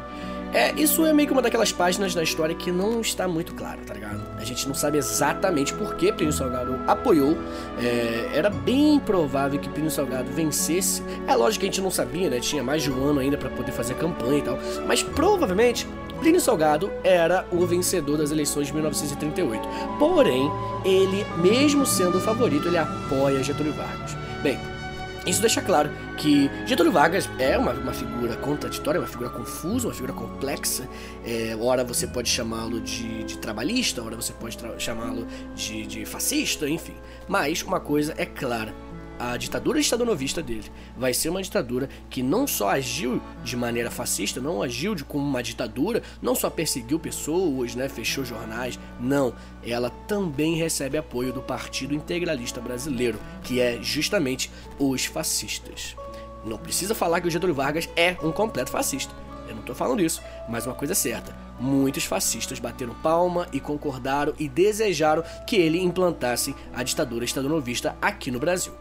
É, 0.53 0.73
isso 0.75 1.05
é 1.05 1.13
meio 1.13 1.27
que 1.27 1.33
uma 1.33 1.41
daquelas 1.41 1.71
páginas 1.71 2.15
da 2.15 2.23
história 2.23 2.55
que 2.55 2.71
não 2.71 3.01
está 3.01 3.27
muito 3.27 3.53
claro, 3.53 3.79
tá 3.85 3.93
ligado? 3.93 4.21
A 4.37 4.43
gente 4.43 4.67
não 4.67 4.73
sabe 4.73 4.97
exatamente 4.97 5.73
por 5.73 5.95
que 5.95 6.11
Plínio 6.11 6.33
Salgado 6.33 6.79
apoiou. 6.87 7.37
É, 7.79 8.29
era 8.33 8.49
bem 8.49 8.99
provável 8.99 9.59
que 9.59 9.69
Plínio 9.69 9.91
Salgado 9.91 10.31
vencesse. 10.31 11.03
É 11.27 11.35
lógico 11.35 11.61
que 11.61 11.65
a 11.67 11.71
gente 11.71 11.81
não 11.81 11.91
sabia, 11.91 12.29
né? 12.29 12.39
Tinha 12.39 12.63
mais 12.63 12.83
de 12.83 12.91
um 12.91 13.03
ano 13.03 13.19
ainda 13.19 13.37
para 13.37 13.49
poder 13.49 13.71
fazer 13.71 13.95
campanha 13.95 14.39
e 14.39 14.41
tal. 14.41 14.57
Mas 14.87 15.03
provavelmente 15.03 15.87
Plínio 16.19 16.41
Salgado 16.41 16.91
era 17.03 17.45
o 17.51 17.65
vencedor 17.65 18.17
das 18.17 18.31
eleições 18.31 18.67
de 18.67 18.73
1938. 18.73 19.67
Porém, 19.99 20.51
ele, 20.83 21.25
mesmo 21.37 21.85
sendo 21.85 22.17
o 22.17 22.21
favorito, 22.21 22.67
ele 22.67 22.77
apoia 22.77 23.43
Getúlio 23.43 23.73
Vargas. 23.73 24.15
Bem, 24.41 24.59
isso 25.27 25.41
deixa 25.41 25.61
claro 25.61 25.89
que 26.17 26.49
Getúlio 26.65 26.91
Vargas 26.91 27.29
é 27.37 27.57
uma, 27.57 27.73
uma 27.73 27.93
figura 27.93 28.35
contraditória, 28.37 28.99
uma 28.99 29.07
figura 29.07 29.29
confusa, 29.29 29.87
uma 29.87 29.93
figura 29.93 30.13
complexa. 30.13 30.87
É, 31.25 31.55
ora 31.59 31.83
você 31.83 32.07
pode 32.07 32.29
chamá-lo 32.29 32.79
de, 32.79 33.23
de, 33.25 33.37
trabalhista, 33.37 34.01
ora 34.01 34.15
você 34.15 34.31
pode 34.31 34.57
chamá-lo 34.77 35.27
de, 35.53 35.85
de 35.85 36.05
fascista, 36.05 36.69
enfim. 36.69 36.95
Mas 37.27 37.61
uma 37.61 37.79
coisa 37.79 38.13
é 38.17 38.25
clara: 38.25 38.73
a 39.19 39.35
ditadura 39.37 39.79
estadonovista 39.79 40.41
dele 40.41 40.71
vai 40.97 41.13
ser 41.13 41.29
uma 41.29 41.41
ditadura 41.41 41.89
que 42.09 42.21
não 42.21 42.45
só 42.45 42.69
agiu 42.69 43.21
de 43.43 43.55
maneira 43.55 43.89
fascista, 43.89 44.39
não 44.39 44.61
agiu 44.61 44.93
de 44.93 45.03
como 45.03 45.25
uma 45.25 45.43
ditadura, 45.43 46.03
não 46.21 46.35
só 46.35 46.49
perseguiu 46.49 46.99
pessoas, 46.99 47.75
né, 47.75 47.89
fechou 47.89 48.23
jornais, 48.23 48.79
não, 48.99 49.33
ela 49.63 49.89
também 49.89 50.55
recebe 50.55 50.97
apoio 50.97 51.33
do 51.33 51.41
Partido 51.41 51.93
Integralista 51.93 52.61
Brasileiro, 52.61 53.19
que 53.43 53.59
é 53.59 53.79
justamente 53.81 54.51
os 54.79 55.05
fascistas. 55.05 55.95
Não 56.45 56.57
precisa 56.57 56.95
falar 56.95 57.19
que 57.19 57.27
o 57.27 57.31
Getúlio 57.31 57.55
Vargas 57.55 57.89
é 57.95 58.15
um 58.23 58.31
completo 58.31 58.71
fascista. 58.71 59.13
Eu 59.49 59.55
não 59.55 59.63
tô 59.63 59.73
falando 59.73 60.01
isso, 60.01 60.21
mas 60.47 60.65
uma 60.65 60.75
coisa 60.75 60.93
é 60.93 60.95
certa: 60.95 61.35
muitos 61.59 62.05
fascistas 62.05 62.59
bateram 62.59 62.93
palma 62.95 63.47
e 63.51 63.59
concordaram 63.59 64.33
e 64.37 64.47
desejaram 64.47 65.23
que 65.45 65.55
ele 65.55 65.81
implantasse 65.81 66.55
a 66.73 66.83
ditadura 66.83 67.25
estadounidense 67.25 67.87
aqui 68.01 68.29
no 68.29 68.39
Brasil. 68.39 68.73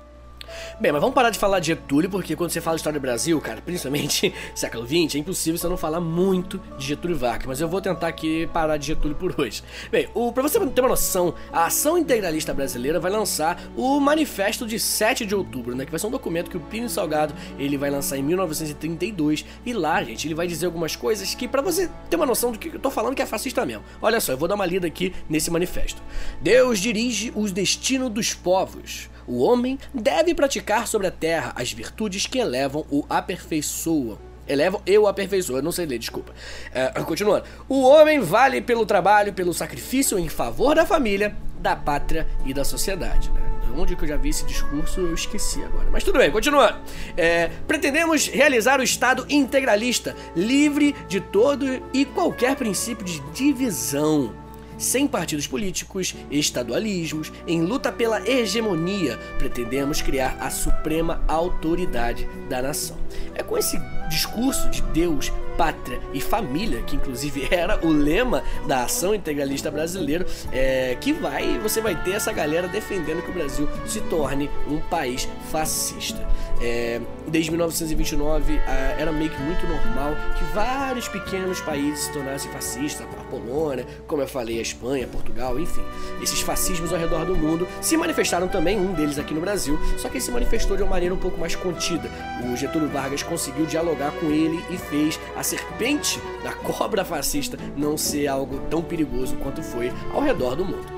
Bem, 0.80 0.92
mas 0.92 1.00
vamos 1.00 1.14
parar 1.14 1.30
de 1.30 1.38
falar 1.38 1.60
de 1.60 1.68
Getúlio, 1.68 2.10
porque 2.10 2.36
quando 2.36 2.50
você 2.50 2.60
fala 2.60 2.76
história 2.76 2.98
do 2.98 3.02
Brasil, 3.02 3.40
cara, 3.40 3.60
principalmente 3.60 4.32
século 4.54 4.86
XX, 4.86 5.16
é 5.16 5.18
impossível 5.18 5.58
você 5.58 5.68
não 5.68 5.76
falar 5.76 6.00
muito 6.00 6.60
de 6.78 6.86
Getúlio 6.86 7.16
Vargas, 7.16 7.46
mas 7.46 7.60
eu 7.60 7.68
vou 7.68 7.80
tentar 7.80 8.08
aqui 8.08 8.46
parar 8.52 8.76
de 8.76 8.86
Getúlio 8.86 9.16
por 9.16 9.34
hoje. 9.40 9.62
Bem, 9.90 10.08
o, 10.14 10.32
pra 10.32 10.42
você 10.42 10.58
ter 10.58 10.80
uma 10.80 10.88
noção, 10.88 11.34
a 11.52 11.66
Ação 11.66 11.98
Integralista 11.98 12.52
Brasileira 12.52 13.00
vai 13.00 13.10
lançar 13.10 13.60
o 13.76 13.98
Manifesto 14.00 14.66
de 14.66 14.78
7 14.78 15.26
de 15.26 15.34
Outubro, 15.34 15.74
né, 15.74 15.84
que 15.84 15.90
vai 15.90 15.98
ser 15.98 16.06
um 16.06 16.10
documento 16.10 16.50
que 16.50 16.56
o 16.56 16.60
Plínio 16.60 16.88
Salgado 16.88 17.34
ele 17.58 17.76
vai 17.76 17.90
lançar 17.90 18.16
em 18.16 18.22
1932, 18.22 19.44
e 19.64 19.72
lá, 19.72 20.02
gente, 20.02 20.26
ele 20.26 20.34
vai 20.34 20.46
dizer 20.46 20.66
algumas 20.66 20.94
coisas 20.94 21.34
que, 21.34 21.48
para 21.48 21.62
você 21.62 21.90
ter 22.08 22.16
uma 22.16 22.26
noção 22.26 22.52
do 22.52 22.58
que 22.58 22.68
eu 22.68 22.78
tô 22.78 22.90
falando 22.90 23.14
que 23.14 23.22
é 23.22 23.26
fascista 23.26 23.64
mesmo. 23.64 23.84
Olha 24.00 24.20
só, 24.20 24.32
eu 24.32 24.38
vou 24.38 24.48
dar 24.48 24.54
uma 24.54 24.66
lida 24.66 24.86
aqui 24.86 25.12
nesse 25.28 25.50
manifesto. 25.50 26.02
Deus 26.40 26.78
dirige 26.78 27.32
os 27.34 27.52
destinos 27.52 28.10
dos 28.10 28.34
povos. 28.34 29.08
O 29.26 29.42
homem 29.42 29.78
deve 29.92 30.34
praticar 30.34 30.86
sobre 30.86 31.06
a 31.06 31.10
terra 31.10 31.52
as 31.56 31.72
virtudes 31.72 32.26
que 32.26 32.38
elevam 32.38 32.84
o 32.90 33.04
aperfeiçoam. 33.08 34.18
Elevam 34.48 34.80
e 34.86 34.96
o 34.96 35.08
aperfeiçoam, 35.08 35.60
não 35.60 35.72
sei 35.72 35.86
ler, 35.86 35.98
desculpa. 35.98 36.32
É, 36.72 36.88
continuando. 37.02 37.44
O 37.68 37.82
homem 37.82 38.20
vale 38.20 38.60
pelo 38.60 38.86
trabalho, 38.86 39.32
pelo 39.32 39.52
sacrifício 39.52 40.18
em 40.18 40.28
favor 40.28 40.76
da 40.76 40.86
família, 40.86 41.36
da 41.58 41.74
pátria 41.74 42.28
e 42.44 42.54
da 42.54 42.64
sociedade. 42.64 43.28
Né? 43.32 43.40
Onde 43.76 43.94
que 43.94 44.04
eu 44.04 44.08
já 44.08 44.16
vi 44.16 44.30
esse 44.30 44.46
discurso, 44.46 45.00
eu 45.00 45.12
esqueci 45.12 45.62
agora. 45.62 45.88
Mas 45.90 46.04
tudo 46.04 46.18
bem, 46.18 46.30
continuando. 46.30 46.78
É, 47.16 47.50
pretendemos 47.66 48.28
realizar 48.28 48.80
o 48.80 48.82
Estado 48.82 49.26
integralista, 49.28 50.14
livre 50.34 50.94
de 51.08 51.20
todo 51.20 51.66
e 51.92 52.04
qualquer 52.04 52.56
princípio 52.56 53.04
de 53.04 53.20
divisão 53.32 54.45
sem 54.78 55.06
partidos 55.06 55.46
políticos, 55.46 56.14
estadualismos, 56.30 57.32
em 57.46 57.62
luta 57.62 57.90
pela 57.90 58.26
hegemonia, 58.28 59.18
pretendemos 59.38 60.02
criar 60.02 60.36
a 60.40 60.50
suprema 60.50 61.22
autoridade 61.26 62.28
da 62.48 62.62
nação. 62.62 62.96
É 63.34 63.42
com 63.42 63.56
esse 63.56 63.78
discurso 64.08 64.68
de 64.70 64.82
Deus, 64.82 65.32
pátria 65.56 66.00
e 66.12 66.20
família, 66.20 66.82
que 66.82 66.96
inclusive 66.96 67.48
era 67.52 67.84
o 67.84 67.90
lema 67.90 68.42
da 68.66 68.84
ação 68.84 69.14
integralista 69.14 69.70
brasileira, 69.70 70.26
é, 70.52 70.96
que 71.00 71.12
vai, 71.12 71.58
você 71.58 71.80
vai 71.80 72.00
ter 72.02 72.12
essa 72.12 72.32
galera 72.32 72.68
defendendo 72.68 73.22
que 73.22 73.30
o 73.30 73.34
Brasil 73.34 73.68
se 73.86 74.00
torne 74.02 74.50
um 74.68 74.80
país 74.80 75.28
fascista. 75.50 76.25
É, 76.60 77.00
desde 77.28 77.50
1929 77.50 78.58
era 78.98 79.12
meio 79.12 79.30
que 79.30 79.40
muito 79.42 79.66
normal 79.66 80.14
que 80.38 80.44
vários 80.54 81.06
pequenos 81.06 81.60
países 81.60 82.04
se 82.04 82.12
tornassem 82.12 82.50
fascistas, 82.50 83.06
a 83.06 83.24
Polônia, 83.24 83.86
como 84.06 84.22
eu 84.22 84.28
falei, 84.28 84.58
a 84.58 84.62
Espanha, 84.62 85.06
Portugal, 85.06 85.58
enfim. 85.58 85.84
Esses 86.22 86.40
fascismos 86.40 86.92
ao 86.92 86.98
redor 86.98 87.26
do 87.26 87.36
mundo 87.36 87.68
se 87.80 87.96
manifestaram 87.96 88.48
também, 88.48 88.78
um 88.78 88.94
deles 88.94 89.18
aqui 89.18 89.34
no 89.34 89.40
Brasil, 89.40 89.78
só 89.98 90.08
que 90.08 90.14
ele 90.14 90.24
se 90.24 90.30
manifestou 90.30 90.76
de 90.76 90.82
uma 90.82 90.90
maneira 90.90 91.14
um 91.14 91.18
pouco 91.18 91.38
mais 91.38 91.54
contida. 91.54 92.08
O 92.50 92.56
Getúlio 92.56 92.88
Vargas 92.88 93.22
conseguiu 93.22 93.66
dialogar 93.66 94.12
com 94.12 94.30
ele 94.30 94.64
e 94.70 94.78
fez 94.78 95.20
a 95.36 95.42
serpente 95.42 96.18
da 96.42 96.52
cobra 96.52 97.04
fascista 97.04 97.58
não 97.76 97.98
ser 97.98 98.28
algo 98.28 98.60
tão 98.70 98.82
perigoso 98.82 99.36
quanto 99.36 99.62
foi 99.62 99.92
ao 100.12 100.22
redor 100.22 100.56
do 100.56 100.64
mundo. 100.64 100.95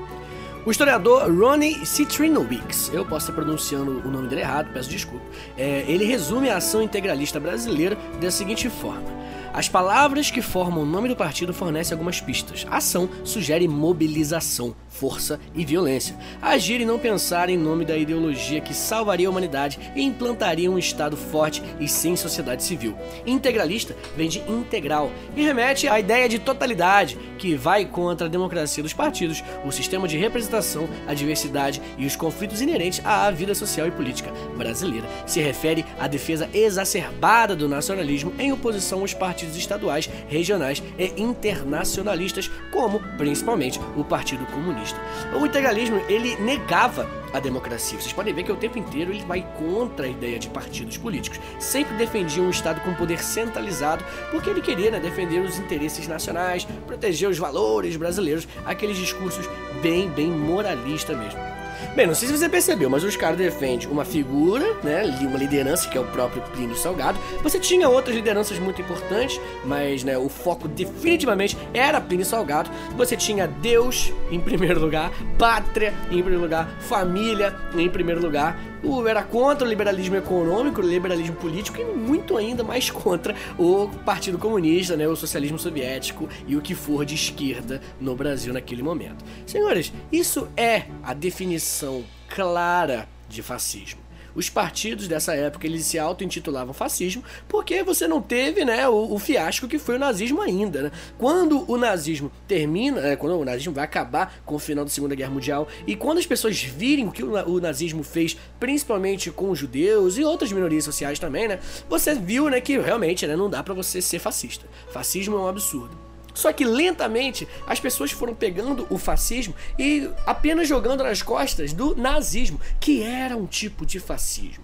O 0.69 0.71
historiador 0.71 1.23
Ronnie 1.35 1.83
Citrinowicz, 1.83 2.91
eu 2.93 3.03
posso 3.03 3.31
estar 3.31 3.41
pronunciando 3.41 4.03
o 4.05 4.11
nome 4.11 4.27
dele 4.27 4.41
errado, 4.41 4.69
peço 4.71 4.87
desculpa, 4.87 5.25
é, 5.57 5.83
ele 5.87 6.05
resume 6.05 6.47
a 6.47 6.57
ação 6.57 6.79
integralista 6.79 7.39
brasileira 7.39 7.97
da 8.21 8.29
seguinte 8.29 8.69
forma. 8.69 9.18
As 9.59 9.67
palavras 9.67 10.31
que 10.31 10.41
formam 10.41 10.83
o 10.83 10.85
nome 10.85 11.09
do 11.09 11.17
partido 11.17 11.53
fornecem 11.53 11.93
algumas 11.93 12.21
pistas. 12.21 12.65
Ação 12.71 13.09
sugere 13.25 13.67
mobilização, 13.67 14.73
força 14.87 15.37
e 15.53 15.65
violência. 15.65 16.15
Agir 16.41 16.79
e 16.79 16.85
não 16.85 16.97
pensar 16.97 17.49
em 17.49 17.57
nome 17.57 17.83
da 17.83 17.97
ideologia 17.97 18.61
que 18.61 18.73
salvaria 18.73 19.27
a 19.27 19.29
humanidade 19.29 19.77
e 19.97 20.01
implantaria 20.01 20.71
um 20.71 20.79
Estado 20.79 21.17
forte 21.17 21.61
e 21.77 21.89
sem 21.89 22.15
sociedade 22.15 22.63
civil. 22.63 22.97
Integralista 23.25 23.93
vem 24.15 24.29
de 24.29 24.39
integral 24.49 25.11
e 25.35 25.43
remete 25.43 25.89
à 25.89 25.99
ideia 25.99 26.29
de 26.29 26.39
totalidade, 26.39 27.17
que 27.37 27.53
vai 27.53 27.85
contra 27.85 28.27
a 28.27 28.29
democracia 28.29 28.81
dos 28.81 28.93
partidos, 28.93 29.43
o 29.65 29.73
sistema 29.73 30.07
de 30.07 30.17
representação, 30.17 30.87
a 31.05 31.13
diversidade 31.13 31.81
e 31.97 32.05
os 32.05 32.15
conflitos 32.15 32.61
inerentes 32.61 33.01
à 33.05 33.29
vida 33.29 33.53
social 33.53 33.87
e 33.87 33.91
política 33.91 34.31
brasileira. 34.57 35.05
Se 35.25 35.41
refere 35.41 35.85
à 35.99 36.07
defesa 36.07 36.49
exacerbada 36.53 37.57
do 37.57 37.67
nacionalismo 37.67 38.33
em 38.39 38.53
oposição 38.53 39.01
aos 39.01 39.13
partidos 39.13 39.48
partidos 39.49 39.57
estaduais, 39.57 40.09
regionais 40.27 40.83
e 40.97 41.21
internacionalistas, 41.21 42.49
como 42.71 42.99
principalmente 43.17 43.79
o 43.97 44.03
Partido 44.03 44.45
Comunista. 44.47 44.99
O 45.39 45.45
integralismo 45.45 46.01
ele 46.07 46.35
negava 46.37 47.09
a 47.33 47.39
democracia. 47.39 47.99
Vocês 47.99 48.13
podem 48.13 48.33
ver 48.33 48.43
que 48.43 48.51
o 48.51 48.55
tempo 48.55 48.77
inteiro 48.77 49.11
ele 49.11 49.23
vai 49.25 49.45
contra 49.57 50.05
a 50.05 50.09
ideia 50.09 50.39
de 50.39 50.49
partidos 50.49 50.97
políticos. 50.97 51.39
Sempre 51.59 51.95
defendia 51.95 52.41
um 52.41 52.49
Estado 52.49 52.81
com 52.81 52.93
poder 52.95 53.19
centralizado, 53.19 54.03
porque 54.31 54.49
ele 54.49 54.61
queria 54.61 54.91
né, 54.91 54.99
defender 54.99 55.39
os 55.39 55.57
interesses 55.57 56.07
nacionais, 56.07 56.67
proteger 56.87 57.29
os 57.29 57.37
valores 57.37 57.95
brasileiros, 57.95 58.47
aqueles 58.65 58.97
discursos 58.97 59.47
bem, 59.81 60.09
bem 60.09 60.29
moralista 60.29 61.15
mesmo. 61.15 61.58
Bem, 61.95 62.05
não 62.05 62.13
sei 62.13 62.27
se 62.27 62.37
você 62.37 62.47
percebeu, 62.47 62.89
mas 62.89 63.03
os 63.03 63.15
caras 63.15 63.37
defendem 63.37 63.87
uma 63.89 64.05
figura, 64.05 64.75
né, 64.83 65.03
uma 65.21 65.37
liderança 65.37 65.89
que 65.89 65.97
é 65.97 66.01
o 66.01 66.05
próprio 66.05 66.41
Plínio 66.53 66.75
Salgado. 66.75 67.19
Você 67.41 67.59
tinha 67.59 67.89
outras 67.89 68.15
lideranças 68.15 68.59
muito 68.59 68.79
importantes, 68.79 69.41
mas 69.65 70.03
né, 70.03 70.17
o 70.17 70.29
foco 70.29 70.67
definitivamente 70.67 71.57
era 71.73 71.99
Plínio 71.99 72.25
Salgado. 72.25 72.69
Você 72.95 73.17
tinha 73.17 73.47
Deus 73.47 74.13
em 74.31 74.39
primeiro 74.39 74.79
lugar, 74.79 75.11
pátria 75.37 75.93
em 76.09 76.21
primeiro 76.21 76.41
lugar, 76.41 76.69
família 76.79 77.55
em 77.75 77.89
primeiro 77.89 78.21
lugar. 78.21 78.57
O 78.81 79.05
era 79.05 79.21
contra 79.21 79.67
o 79.67 79.69
liberalismo 79.69 80.15
econômico, 80.15 80.79
o 80.79 80.85
liberalismo 80.85 81.35
político 81.35 81.81
e 81.81 81.83
muito 81.83 82.37
ainda 82.37 82.63
mais 82.63 82.89
contra 82.89 83.35
o 83.57 83.89
Partido 84.05 84.37
Comunista, 84.37 84.95
né, 84.95 85.05
o 85.05 85.17
socialismo 85.17 85.59
soviético 85.59 86.29
e 86.47 86.55
o 86.55 86.61
que 86.61 86.73
for 86.73 87.03
de 87.03 87.15
esquerda 87.15 87.81
no 87.99 88.15
Brasil 88.15 88.53
naquele 88.53 88.81
momento. 88.81 89.25
Senhores, 89.45 89.91
isso 90.11 90.47
é 90.55 90.83
a 91.03 91.13
definição 91.13 91.78
clara 92.27 93.07
de 93.27 93.41
fascismo. 93.41 94.09
Os 94.35 94.49
partidos 94.49 95.07
dessa 95.07 95.33
época 95.33 95.65
eles 95.65 95.85
se 95.85 95.97
auto-intitulavam 95.97 96.73
fascismo 96.73 97.23
porque 97.47 97.83
você 97.83 98.07
não 98.07 98.21
teve 98.21 98.63
né, 98.63 98.87
o, 98.87 99.13
o, 99.13 99.19
fiasco 99.19 99.67
que 99.67 99.79
foi 99.79 99.95
o 99.95 99.99
nazismo 99.99 100.41
ainda. 100.41 100.83
Né? 100.83 100.91
Quando 101.17 101.69
o 101.69 101.77
nazismo 101.77 102.31
termina, 102.47 103.01
é, 103.01 103.15
quando 103.15 103.37
o 103.37 103.45
nazismo 103.45 103.73
vai 103.73 103.83
acabar 103.83 104.41
com 104.45 104.55
o 104.55 104.59
final 104.59 104.85
da 104.85 104.91
Segunda 104.91 105.15
Guerra 105.15 105.31
Mundial 105.31 105.67
e 105.85 105.95
quando 105.95 106.19
as 106.19 106.25
pessoas 106.25 106.61
virem 106.61 107.07
o 107.07 107.11
que 107.11 107.23
o, 107.23 107.33
o 107.49 107.59
nazismo 107.59 108.03
fez, 108.03 108.37
principalmente 108.59 109.31
com 109.31 109.49
os 109.49 109.59
judeus 109.59 110.17
e 110.17 110.23
outras 110.23 110.51
minorias 110.51 110.83
sociais 110.83 111.19
também, 111.19 111.47
né, 111.47 111.59
você 111.89 112.13
viu 112.15 112.49
né, 112.49 112.61
que 112.61 112.77
realmente 112.77 113.25
né, 113.25 113.35
não 113.35 113.49
dá 113.49 113.63
para 113.63 113.73
você 113.73 114.01
ser 114.01 114.19
fascista. 114.19 114.65
Fascismo 114.91 115.35
é 115.37 115.39
um 115.39 115.47
absurdo. 115.47 116.08
Só 116.33 116.53
que 116.53 116.63
lentamente 116.63 117.47
as 117.67 117.79
pessoas 117.79 118.11
foram 118.11 118.33
pegando 118.33 118.85
o 118.89 118.97
fascismo 118.97 119.53
e 119.77 120.09
apenas 120.25 120.67
jogando 120.67 121.03
nas 121.03 121.21
costas 121.21 121.73
do 121.73 121.95
nazismo, 121.95 122.59
que 122.79 123.03
era 123.03 123.35
um 123.35 123.45
tipo 123.45 123.85
de 123.85 123.99
fascismo. 123.99 124.63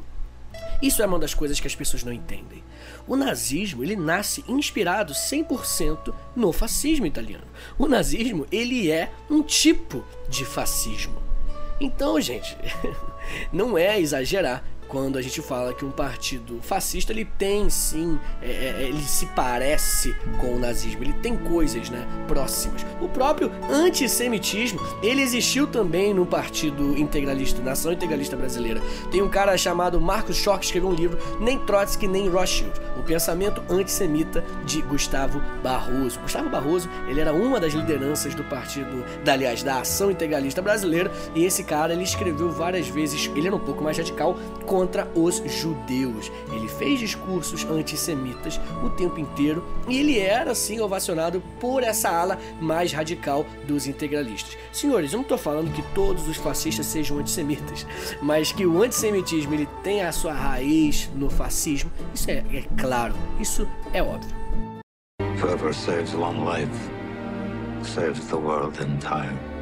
Isso 0.82 1.02
é 1.02 1.06
uma 1.06 1.20
das 1.20 1.34
coisas 1.34 1.60
que 1.60 1.68
as 1.68 1.76
pessoas 1.76 2.04
não 2.04 2.12
entendem. 2.12 2.64
O 3.08 3.16
nazismo, 3.16 3.84
ele 3.84 3.96
nasce 3.96 4.44
inspirado 4.48 5.14
100% 5.14 6.14
no 6.36 6.52
fascismo 6.52 7.06
italiano. 7.06 7.46
O 7.78 7.88
nazismo, 7.88 8.46
ele 8.52 8.92
é 8.92 9.12
um 9.30 9.42
tipo 9.42 10.04
de 10.28 10.44
fascismo. 10.44 11.22
Então, 11.80 12.20
gente, 12.20 12.58
não 13.52 13.78
é 13.78 14.00
exagerar 14.00 14.64
quando 14.88 15.18
a 15.18 15.22
gente 15.22 15.42
fala 15.42 15.74
que 15.74 15.84
um 15.84 15.92
partido 15.92 16.60
fascista 16.62 17.12
ele 17.12 17.26
tem 17.26 17.70
sim, 17.70 18.20
é, 18.42 18.48
é, 18.48 18.84
ele 18.88 19.02
se 19.02 19.26
parece 19.28 20.16
com 20.40 20.56
o 20.56 20.60
nazismo, 20.60 21.04
ele 21.04 21.14
tem 21.14 21.36
coisas 21.36 21.90
né, 21.90 22.06
próximas. 22.28 22.86
O 23.02 23.08
próprio 23.08 23.52
antissemitismo 23.70 24.80
ele 25.02 25.22
existiu 25.22 25.68
também 25.68 26.14
no 26.14 26.26
Partido 26.26 26.98
Integralista, 26.98 27.62
Nação 27.62 27.94
Integralista 27.94 28.36
Brasileira. 28.36 28.82
Tem 29.12 29.22
um 29.22 29.30
cara 29.30 29.58
chamado 29.58 30.00
Marcos 30.00 30.38
Schock 30.38 30.60
que 30.60 30.66
escreveu 30.66 30.90
um 30.90 30.94
livro, 30.94 31.18
Nem 31.40 31.60
Trotsky 31.60 32.08
nem 32.08 32.30
Rothschild, 32.30 32.72
o 32.98 33.04
pensamento 33.04 33.62
antissemita 33.70 34.44
de 34.66 34.82
Gustavo 34.82 35.42
Barroso. 35.64 36.20
Gustavo 36.20 36.50
Barroso 36.50 36.90
ele 37.08 37.20
era 37.20 37.34
uma 37.34 37.60
das 37.60 37.74
lideranças 37.74 38.34
do 38.34 38.44
partido, 38.44 39.04
da, 39.24 39.34
aliás, 39.34 39.64
da 39.64 39.80
Ação 39.80 40.12
Integralista 40.12 40.62
Brasileira 40.62 41.12
e 41.34 41.44
esse 41.44 41.64
cara 41.64 41.94
ele 41.94 42.04
escreveu 42.04 42.52
várias 42.52 42.88
vezes, 42.88 43.30
ele 43.36 43.48
era 43.48 43.56
um 43.56 43.60
pouco 43.60 43.84
mais 43.84 43.98
radical 43.98 44.38
contra 44.76 45.10
os 45.16 45.38
judeus. 45.46 46.30
Ele 46.52 46.68
fez 46.68 47.00
discursos 47.00 47.64
antissemitas 47.64 48.60
o 48.84 48.90
tempo 48.90 49.18
inteiro 49.18 49.64
e 49.88 49.98
ele 49.98 50.20
era 50.20 50.52
assim 50.52 50.82
ovacionado 50.82 51.42
por 51.62 51.82
essa 51.82 52.10
ala 52.10 52.38
mais 52.60 52.92
radical 52.92 53.46
dos 53.66 53.88
integralistas. 53.88 54.58
Senhores, 54.74 55.14
eu 55.14 55.18
não 55.18 55.24
estou 55.24 55.38
falando 55.38 55.72
que 55.72 55.82
todos 55.94 56.28
os 56.28 56.36
fascistas 56.36 56.88
sejam 56.88 57.20
antissemitas, 57.20 57.88
mas 58.22 58.52
que 58.52 58.66
o 58.66 58.84
antissemitismo 58.84 59.54
ele 59.54 59.70
tem 59.82 60.02
a 60.02 60.12
sua 60.12 60.34
raiz 60.34 61.10
no 61.16 61.30
fascismo, 61.30 61.90
isso 62.14 62.30
é, 62.30 62.44
é 62.52 62.66
claro, 62.78 63.16
isso 63.40 63.66
é 63.94 64.04
óbvio. 64.04 64.36
Whoever 65.42 65.74
saves 65.74 66.12
long 66.12 66.44
life 66.44 66.70
saves 67.82 68.28
the 68.28 68.36
world 68.36 68.78
entire. 68.82 69.55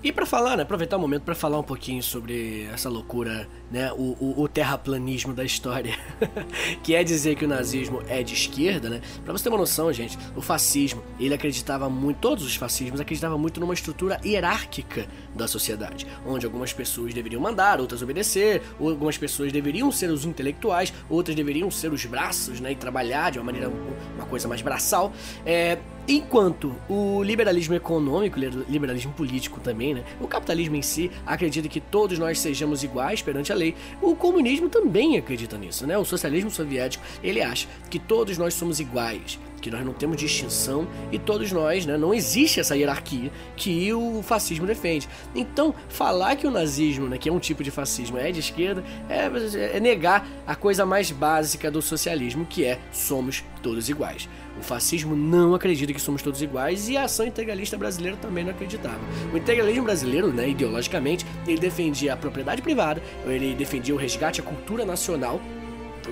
E 0.00 0.12
para 0.12 0.24
falar, 0.24 0.56
né, 0.56 0.62
aproveitar 0.62 0.96
o 0.96 1.00
momento 1.00 1.22
para 1.22 1.34
falar 1.34 1.58
um 1.58 1.62
pouquinho 1.62 2.00
sobre 2.04 2.68
essa 2.72 2.88
loucura, 2.88 3.48
né, 3.68 3.92
o, 3.92 4.16
o, 4.20 4.42
o 4.42 4.48
terraplanismo 4.48 5.34
da 5.34 5.44
história, 5.44 5.98
que 6.84 6.94
é 6.94 7.02
dizer 7.02 7.34
que 7.34 7.44
o 7.44 7.48
nazismo 7.48 8.00
é 8.06 8.22
de 8.22 8.32
esquerda, 8.32 8.88
né? 8.88 9.00
Para 9.24 9.32
você 9.32 9.42
ter 9.42 9.48
uma 9.48 9.58
noção, 9.58 9.92
gente, 9.92 10.16
o 10.36 10.40
fascismo, 10.40 11.02
ele 11.18 11.34
acreditava 11.34 11.90
muito, 11.90 12.18
todos 12.18 12.44
os 12.44 12.54
fascismos 12.54 13.00
acreditavam 13.00 13.36
muito 13.36 13.58
numa 13.58 13.74
estrutura 13.74 14.20
hierárquica 14.24 15.08
da 15.34 15.48
sociedade, 15.48 16.06
onde 16.24 16.46
algumas 16.46 16.72
pessoas 16.72 17.12
deveriam 17.12 17.42
mandar, 17.42 17.80
outras 17.80 18.00
obedecer, 18.00 18.62
algumas 18.78 19.18
pessoas 19.18 19.50
deveriam 19.50 19.90
ser 19.90 20.10
os 20.10 20.24
intelectuais, 20.24 20.94
outras 21.10 21.34
deveriam 21.34 21.72
ser 21.72 21.92
os 21.92 22.04
braços, 22.06 22.60
né, 22.60 22.70
e 22.70 22.76
trabalhar 22.76 23.32
de 23.32 23.40
uma 23.40 23.46
maneira, 23.46 23.68
uma 24.14 24.26
coisa 24.26 24.46
mais 24.46 24.62
braçal. 24.62 25.12
É, 25.44 25.78
Enquanto 26.10 26.74
o 26.88 27.22
liberalismo 27.22 27.74
econômico, 27.74 28.38
liberalismo 28.38 29.12
político 29.12 29.60
também, 29.60 29.92
né? 29.92 30.04
O 30.18 30.26
capitalismo 30.26 30.74
em 30.74 30.80
si 30.80 31.10
acredita 31.26 31.68
que 31.68 31.80
todos 31.80 32.18
nós 32.18 32.40
sejamos 32.40 32.82
iguais 32.82 33.20
perante 33.20 33.52
a 33.52 33.54
lei. 33.54 33.74
O 34.00 34.16
comunismo 34.16 34.70
também 34.70 35.18
acredita 35.18 35.58
nisso, 35.58 35.86
né? 35.86 35.98
O 35.98 36.06
socialismo 36.06 36.50
soviético, 36.50 37.04
ele 37.22 37.42
acha 37.42 37.68
que 37.90 37.98
todos 37.98 38.38
nós 38.38 38.54
somos 38.54 38.80
iguais, 38.80 39.38
que 39.60 39.70
nós 39.70 39.84
não 39.84 39.92
temos 39.92 40.16
distinção 40.16 40.86
e 41.10 41.18
todos 41.18 41.52
nós, 41.52 41.86
né, 41.86 41.96
não 41.96 42.14
existe 42.14 42.60
essa 42.60 42.76
hierarquia 42.76 43.30
que 43.56 43.92
o 43.92 44.22
fascismo 44.22 44.66
defende. 44.66 45.08
Então, 45.34 45.74
falar 45.88 46.36
que 46.36 46.46
o 46.46 46.50
nazismo, 46.50 47.08
né, 47.08 47.18
que 47.18 47.28
é 47.28 47.32
um 47.32 47.38
tipo 47.38 47.62
de 47.62 47.70
fascismo, 47.70 48.18
é 48.18 48.30
de 48.30 48.40
esquerda, 48.40 48.82
é, 49.08 49.76
é 49.76 49.80
negar 49.80 50.26
a 50.46 50.54
coisa 50.54 50.84
mais 50.86 51.10
básica 51.10 51.70
do 51.70 51.82
socialismo, 51.82 52.46
que 52.46 52.64
é 52.64 52.78
somos 52.92 53.44
todos 53.62 53.88
iguais. 53.88 54.28
O 54.58 54.62
fascismo 54.62 55.14
não 55.14 55.54
acredita 55.54 55.92
que 55.92 56.00
somos 56.00 56.20
todos 56.20 56.42
iguais 56.42 56.88
e 56.88 56.96
a 56.96 57.04
ação 57.04 57.26
integralista 57.26 57.76
brasileira 57.76 58.16
também 58.16 58.44
não 58.44 58.50
acreditava. 58.50 58.98
O 59.32 59.36
integralismo 59.36 59.84
brasileiro, 59.84 60.32
né, 60.32 60.48
ideologicamente, 60.48 61.24
ele 61.46 61.60
defendia 61.60 62.14
a 62.14 62.16
propriedade 62.16 62.60
privada, 62.60 63.02
ele 63.26 63.54
defendia 63.54 63.94
o 63.94 63.98
resgate 63.98 64.40
à 64.40 64.44
cultura 64.44 64.84
nacional 64.84 65.40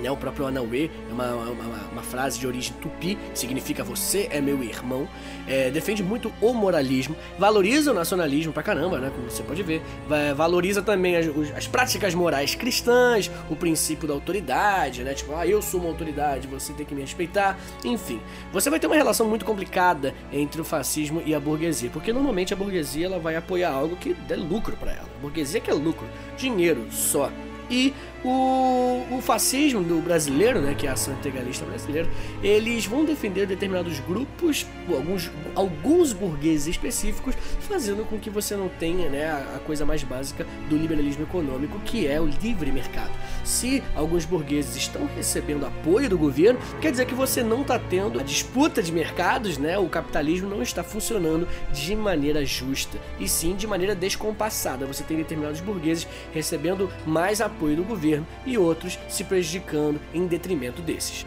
né, 0.01 0.11
o 0.11 0.17
próprio 0.17 0.45
Anauê 0.45 0.89
é 1.09 1.13
uma, 1.13 1.33
uma, 1.33 1.89
uma, 1.91 2.01
frase 2.01 2.39
de 2.39 2.47
origem 2.47 2.73
tupi, 2.81 3.17
que 3.33 3.39
significa 3.39 3.83
você 3.83 4.27
é 4.31 4.39
meu 4.39 4.63
irmão. 4.63 5.07
É, 5.47 5.69
defende 5.69 6.03
muito 6.03 6.31
o 6.41 6.53
moralismo, 6.53 7.15
valoriza 7.37 7.91
o 7.91 7.93
nacionalismo 7.93 8.53
pra 8.53 8.63
caramba, 8.63 8.99
né, 8.99 9.11
como 9.13 9.29
você 9.29 9.43
pode 9.43 9.63
ver. 9.63 9.81
Valoriza 10.35 10.81
também 10.81 11.15
as, 11.15 11.27
as 11.55 11.67
práticas 11.67 12.13
morais 12.13 12.55
cristãs, 12.55 13.29
o 13.49 13.55
princípio 13.55 14.07
da 14.07 14.13
autoridade, 14.13 15.03
né, 15.03 15.13
tipo, 15.13 15.33
ah, 15.35 15.45
eu 15.47 15.61
sou 15.61 15.79
uma 15.79 15.89
autoridade, 15.89 16.47
você 16.47 16.73
tem 16.73 16.85
que 16.85 16.93
me 16.93 17.01
respeitar. 17.01 17.57
Enfim, 17.83 18.21
você 18.51 18.69
vai 18.69 18.79
ter 18.79 18.87
uma 18.87 18.95
relação 18.95 19.27
muito 19.27 19.45
complicada 19.45 20.13
entre 20.31 20.61
o 20.61 20.65
fascismo 20.65 21.21
e 21.25 21.33
a 21.33 21.39
burguesia, 21.39 21.89
porque 21.89 22.13
normalmente 22.13 22.53
a 22.53 22.57
burguesia 22.57 23.05
ela 23.05 23.19
vai 23.19 23.35
apoiar 23.35 23.71
algo 23.71 23.95
que 23.95 24.13
dê 24.13 24.35
lucro 24.35 24.75
para 24.77 24.91
ela. 24.91 25.07
A 25.17 25.21
burguesia 25.21 25.59
quer 25.59 25.73
lucro, 25.73 26.07
dinheiro 26.37 26.85
só. 26.91 27.31
E 27.69 27.93
o, 28.23 29.05
o 29.11 29.21
fascismo 29.21 29.83
do 29.83 29.99
brasileiro, 30.01 30.61
né, 30.61 30.75
que 30.75 30.87
é 30.87 30.89
a 30.89 30.93
ação 30.93 31.13
integralista 31.13 31.65
brasileira, 31.65 32.09
eles 32.41 32.85
vão 32.85 33.05
defender 33.05 33.45
determinados 33.45 33.99
grupos, 33.99 34.65
alguns, 34.89 35.31
alguns 35.55 36.13
burgueses 36.13 36.67
específicos, 36.67 37.35
fazendo 37.61 38.05
com 38.05 38.17
que 38.17 38.29
você 38.29 38.55
não 38.55 38.69
tenha 38.69 39.09
né, 39.09 39.25
a, 39.25 39.55
a 39.57 39.59
coisa 39.59 39.85
mais 39.85 40.03
básica 40.03 40.45
do 40.69 40.77
liberalismo 40.77 41.23
econômico, 41.23 41.79
que 41.81 42.07
é 42.07 42.19
o 42.19 42.25
livre 42.25 42.71
mercado. 42.71 43.11
Se 43.47 43.81
alguns 43.95 44.25
burgueses 44.25 44.75
estão 44.75 45.05
recebendo 45.15 45.65
apoio 45.65 46.09
do 46.09 46.17
governo, 46.17 46.59
quer 46.81 46.91
dizer 46.91 47.05
que 47.05 47.15
você 47.15 47.41
não 47.41 47.61
está 47.61 47.79
tendo 47.79 48.19
a 48.19 48.23
disputa 48.23 48.83
de 48.83 48.91
mercados, 48.91 49.57
né, 49.57 49.77
o 49.77 49.87
capitalismo 49.87 50.49
não 50.49 50.61
está 50.61 50.83
funcionando 50.83 51.47
de 51.71 51.95
maneira 51.95 52.45
justa, 52.45 52.99
e 53.17 53.25
sim 53.25 53.55
de 53.55 53.65
maneira 53.65 53.95
descompassada. 53.95 54.85
Você 54.85 55.01
tem 55.01 55.15
determinados 55.15 55.61
burgueses 55.61 56.05
recebendo 56.33 56.91
mais 57.05 57.39
apoio 57.39 57.77
do 57.77 57.85
governo 57.85 58.27
e 58.45 58.57
outros 58.57 58.99
se 59.07 59.23
prejudicando 59.23 59.97
em 60.13 60.27
detrimento 60.27 60.81
desses. 60.81 61.25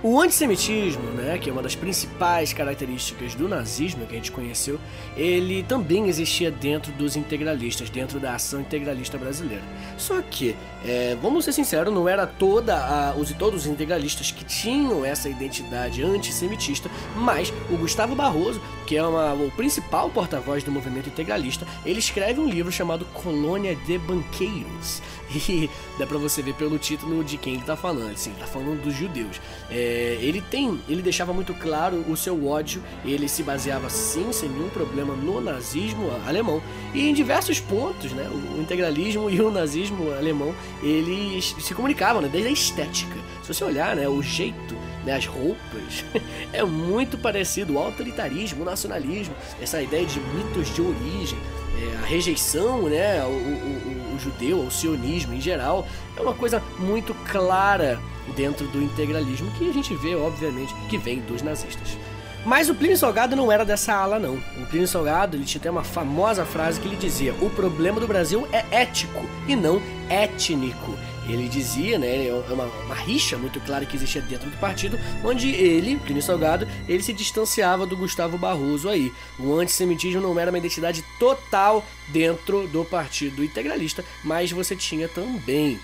O 0.00 0.20
antissemitismo, 0.20 1.02
né, 1.10 1.36
que 1.38 1.50
é 1.50 1.52
uma 1.52 1.60
das 1.60 1.74
principais 1.74 2.52
características 2.52 3.34
do 3.34 3.48
nazismo 3.48 4.06
que 4.06 4.12
a 4.12 4.16
gente 4.16 4.30
conheceu, 4.30 4.78
ele 5.16 5.64
também 5.64 6.06
existia 6.08 6.52
dentro 6.52 6.92
dos 6.92 7.16
integralistas, 7.16 7.90
dentro 7.90 8.20
da 8.20 8.36
ação 8.36 8.60
integralista 8.60 9.18
brasileira. 9.18 9.64
Só 9.96 10.22
que, 10.22 10.54
é, 10.84 11.16
vamos 11.20 11.44
ser 11.44 11.52
sinceros, 11.52 11.92
não 11.92 12.08
era 12.08 12.28
toda 12.28 12.76
a, 12.76 13.16
os 13.16 13.32
todos 13.32 13.62
os 13.62 13.66
integralistas 13.66 14.30
que 14.30 14.44
tinham 14.44 15.04
essa 15.04 15.28
identidade 15.28 16.00
antissemitista, 16.00 16.88
mas 17.16 17.52
o 17.68 17.76
Gustavo 17.76 18.14
Barroso, 18.14 18.60
que 18.86 18.96
é 18.96 19.02
uma, 19.02 19.34
o 19.34 19.50
principal 19.50 20.08
porta-voz 20.10 20.62
do 20.62 20.70
movimento 20.70 21.08
integralista, 21.08 21.66
ele 21.84 21.98
escreve 21.98 22.40
um 22.40 22.48
livro 22.48 22.70
chamado 22.70 23.04
Colônia 23.06 23.74
de 23.74 23.98
Banqueiros. 23.98 25.02
E 25.48 25.70
dá 25.98 26.06
pra 26.06 26.18
você 26.18 26.42
ver 26.42 26.54
pelo 26.54 26.78
título 26.78 27.22
de 27.22 27.36
quem 27.36 27.54
ele 27.54 27.62
tá 27.62 27.76
falando. 27.76 28.12
Assim, 28.12 28.32
tá 28.38 28.46
falando 28.46 28.82
dos 28.82 28.94
judeus. 28.94 29.40
É, 29.70 30.18
ele 30.20 30.40
tem, 30.40 30.80
ele 30.88 31.02
deixava 31.02 31.32
muito 31.32 31.54
claro 31.54 32.04
o 32.08 32.16
seu 32.16 32.46
ódio. 32.46 32.82
Ele 33.04 33.28
se 33.28 33.42
baseava 33.42 33.88
sim, 33.88 34.32
sem 34.32 34.48
nenhum 34.48 34.68
problema, 34.68 35.14
no 35.14 35.40
nazismo 35.40 36.10
alemão. 36.26 36.62
E 36.94 37.08
em 37.08 37.14
diversos 37.14 37.60
pontos, 37.60 38.12
né? 38.12 38.28
O 38.56 38.60
integralismo 38.60 39.28
e 39.30 39.40
o 39.40 39.50
nazismo 39.50 40.12
alemão, 40.12 40.54
eles 40.82 41.54
se 41.60 41.74
comunicavam, 41.74 42.22
né? 42.22 42.28
Desde 42.28 42.48
a 42.48 42.52
estética. 42.52 43.16
Se 43.42 43.54
você 43.54 43.64
olhar, 43.64 43.96
né? 43.96 44.08
O 44.08 44.22
jeito 44.22 44.76
né, 45.04 45.14
as 45.14 45.26
roupas, 45.26 46.04
é 46.52 46.62
muito 46.62 47.16
parecido. 47.16 47.74
O 47.74 47.78
autoritarismo, 47.78 48.62
o 48.62 48.64
nacionalismo, 48.64 49.34
essa 49.60 49.80
ideia 49.82 50.04
de 50.04 50.20
mitos 50.20 50.74
de 50.74 50.82
origem, 50.82 51.38
é, 51.80 51.96
a 52.02 52.06
rejeição 52.06 52.82
né, 52.82 53.20
ao, 53.20 53.30
ao, 53.30 53.97
judeu, 54.18 54.62
ao 54.62 54.70
sionismo 54.70 55.34
em 55.34 55.40
geral, 55.40 55.86
é 56.16 56.20
uma 56.20 56.34
coisa 56.34 56.62
muito 56.78 57.14
clara 57.30 57.98
dentro 58.36 58.66
do 58.68 58.82
integralismo 58.82 59.50
que 59.52 59.68
a 59.68 59.72
gente 59.72 59.94
vê, 59.94 60.14
obviamente, 60.14 60.74
que 60.88 60.98
vem 60.98 61.20
dos 61.20 61.42
nazistas. 61.42 61.96
Mas 62.44 62.70
o 62.70 62.74
Plínio 62.74 62.96
Salgado 62.96 63.36
não 63.36 63.50
era 63.50 63.64
dessa 63.64 63.94
ala, 63.94 64.18
não. 64.18 64.34
O 64.34 64.66
Plínio 64.70 64.88
Salgado 64.88 65.36
ele 65.36 65.44
tinha 65.44 65.70
uma 65.70 65.84
famosa 65.84 66.44
frase 66.44 66.80
que 66.80 66.86
ele 66.86 66.96
dizia: 66.96 67.34
o 67.42 67.50
problema 67.50 68.00
do 68.00 68.06
Brasil 68.06 68.46
é 68.52 68.64
ético 68.70 69.24
e 69.46 69.56
não 69.56 69.82
étnico. 70.08 70.96
Ele 71.28 71.46
dizia, 71.46 71.98
né, 71.98 72.26
é 72.26 72.32
uma, 72.50 72.64
uma 72.64 72.94
rixa 72.94 73.36
muito 73.36 73.60
clara 73.60 73.84
que 73.84 73.94
existia 73.94 74.22
dentro 74.22 74.48
do 74.48 74.56
partido, 74.56 74.98
onde 75.22 75.50
ele, 75.50 75.98
Plínio 75.98 76.22
Salgado, 76.22 76.66
ele 76.88 77.02
se 77.02 77.12
distanciava 77.12 77.84
do 77.84 77.98
Gustavo 77.98 78.38
Barroso 78.38 78.88
aí. 78.88 79.12
O 79.38 79.52
antissemitismo 79.52 80.22
não 80.22 80.38
era 80.40 80.50
uma 80.50 80.56
identidade 80.56 81.04
total 81.18 81.84
dentro 82.08 82.66
do 82.68 82.84
partido 82.84 83.44
integralista, 83.44 84.04
mas 84.24 84.50
você 84.50 84.74
tinha 84.74 85.08
também 85.08 85.78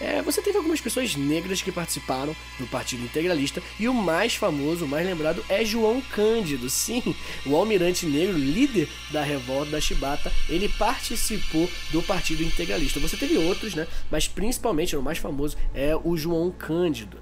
é, 0.00 0.22
você 0.22 0.40
teve 0.40 0.56
algumas 0.56 0.80
pessoas 0.80 1.14
negras 1.14 1.60
que 1.60 1.70
participaram 1.70 2.34
do 2.58 2.66
Partido 2.66 3.04
Integralista 3.04 3.62
e 3.78 3.88
o 3.88 3.94
mais 3.94 4.34
famoso, 4.34 4.84
o 4.84 4.88
mais 4.88 5.06
lembrado 5.06 5.44
é 5.48 5.64
João 5.64 6.00
Cândido. 6.00 6.70
Sim, 6.70 7.14
o 7.44 7.54
almirante 7.54 8.06
negro, 8.06 8.36
líder 8.36 8.88
da 9.10 9.22
revolta 9.22 9.72
da 9.72 9.80
Chibata, 9.80 10.32
ele 10.48 10.68
participou 10.68 11.70
do 11.90 12.02
Partido 12.02 12.42
Integralista. 12.42 13.00
Você 13.00 13.16
teve 13.16 13.36
outros, 13.36 13.74
né? 13.74 13.86
Mas 14.10 14.26
principalmente 14.26 14.96
o 14.96 15.02
mais 15.02 15.18
famoso 15.18 15.56
é 15.74 15.94
o 16.02 16.16
João 16.16 16.50
Cândido. 16.50 17.18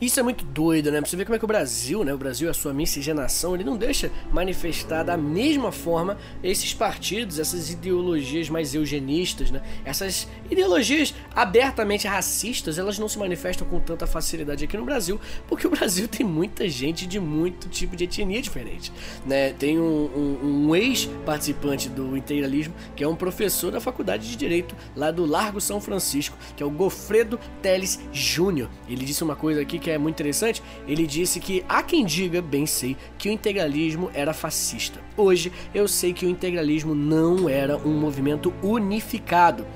Isso 0.00 0.18
é 0.20 0.22
muito 0.22 0.44
doido, 0.44 0.90
né? 0.90 1.00
Pra 1.00 1.08
você 1.08 1.16
ver 1.16 1.24
como 1.24 1.36
é 1.36 1.38
que 1.38 1.44
o 1.44 1.48
Brasil, 1.48 2.04
né? 2.04 2.12
O 2.12 2.18
Brasil, 2.18 2.48
a 2.50 2.54
sua 2.54 2.72
miscigenação, 2.72 3.54
ele 3.54 3.64
não 3.64 3.76
deixa 3.76 4.10
manifestar 4.32 5.02
da 5.02 5.16
mesma 5.16 5.72
forma 5.72 6.18
esses 6.42 6.74
partidos, 6.74 7.38
essas 7.38 7.70
ideologias 7.70 8.48
mais 8.48 8.74
eugenistas, 8.74 9.50
né? 9.50 9.62
Essas 9.84 10.28
ideologias 10.50 11.14
abertamente 11.34 12.06
racistas, 12.06 12.78
elas 12.78 12.98
não 12.98 13.08
se 13.08 13.18
manifestam 13.18 13.66
com 13.66 13.80
tanta 13.80 14.06
facilidade 14.06 14.64
aqui 14.64 14.76
no 14.76 14.84
Brasil, 14.84 15.20
porque 15.48 15.66
o 15.66 15.70
Brasil 15.70 16.06
tem 16.08 16.24
muita 16.26 16.68
gente 16.68 17.06
de 17.06 17.18
muito 17.20 17.68
tipo 17.68 17.96
de 17.96 18.04
etnia 18.04 18.40
diferente, 18.40 18.92
né? 19.26 19.52
Tem 19.52 19.78
um, 19.78 19.82
um, 19.82 20.66
um 20.68 20.76
ex-participante 20.76 21.88
do 21.88 22.16
integralismo, 22.16 22.74
que 22.96 23.04
é 23.04 23.08
um 23.08 23.16
professor 23.16 23.70
da 23.70 23.80
Faculdade 23.80 24.28
de 24.28 24.36
Direito 24.36 24.74
lá 24.96 25.10
do 25.10 25.24
Largo 25.24 25.60
São 25.60 25.80
Francisco, 25.80 26.36
que 26.56 26.62
é 26.62 26.66
o 26.66 26.70
Gofredo 26.70 27.38
Teles 27.62 28.00
Júnior. 28.12 28.68
Ele 28.88 29.04
disse 29.04 29.22
uma 29.22 29.36
coisa 29.36 29.60
aqui 29.60 29.73
aqui 29.74 29.78
que 29.78 29.90
é 29.90 29.98
muito 29.98 30.14
interessante, 30.14 30.62
ele 30.86 31.06
disse 31.06 31.40
que 31.40 31.64
há 31.68 31.82
quem 31.82 32.04
diga, 32.04 32.40
bem 32.40 32.66
sei, 32.66 32.96
que 33.18 33.28
o 33.28 33.32
integralismo 33.32 34.10
era 34.14 34.32
fascista. 34.32 35.00
Hoje 35.16 35.52
eu 35.74 35.86
sei 35.88 36.12
que 36.12 36.26
o 36.26 36.30
integralismo 36.30 36.94
não 36.94 37.48
era 37.48 37.76
um 37.76 37.98
movimento 37.98 38.52
unificado. 38.62 39.66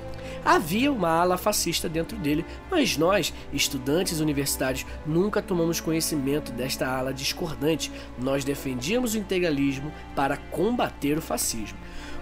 Havia 0.43 0.91
uma 0.91 1.09
ala 1.09 1.37
fascista 1.37 1.89
dentro 1.89 2.17
dele, 2.17 2.45
mas 2.71 2.97
nós, 2.97 3.33
estudantes 3.51 4.21
universitários, 4.21 4.85
nunca 5.05 5.41
tomamos 5.41 5.81
conhecimento 5.81 6.51
desta 6.53 6.87
ala 6.87 7.13
discordante. 7.13 7.91
Nós 8.17 8.45
defendíamos 8.45 9.13
o 9.13 9.17
integralismo 9.17 9.91
para 10.15 10.37
combater 10.37 11.17
o 11.17 11.21
fascismo. 11.21 11.77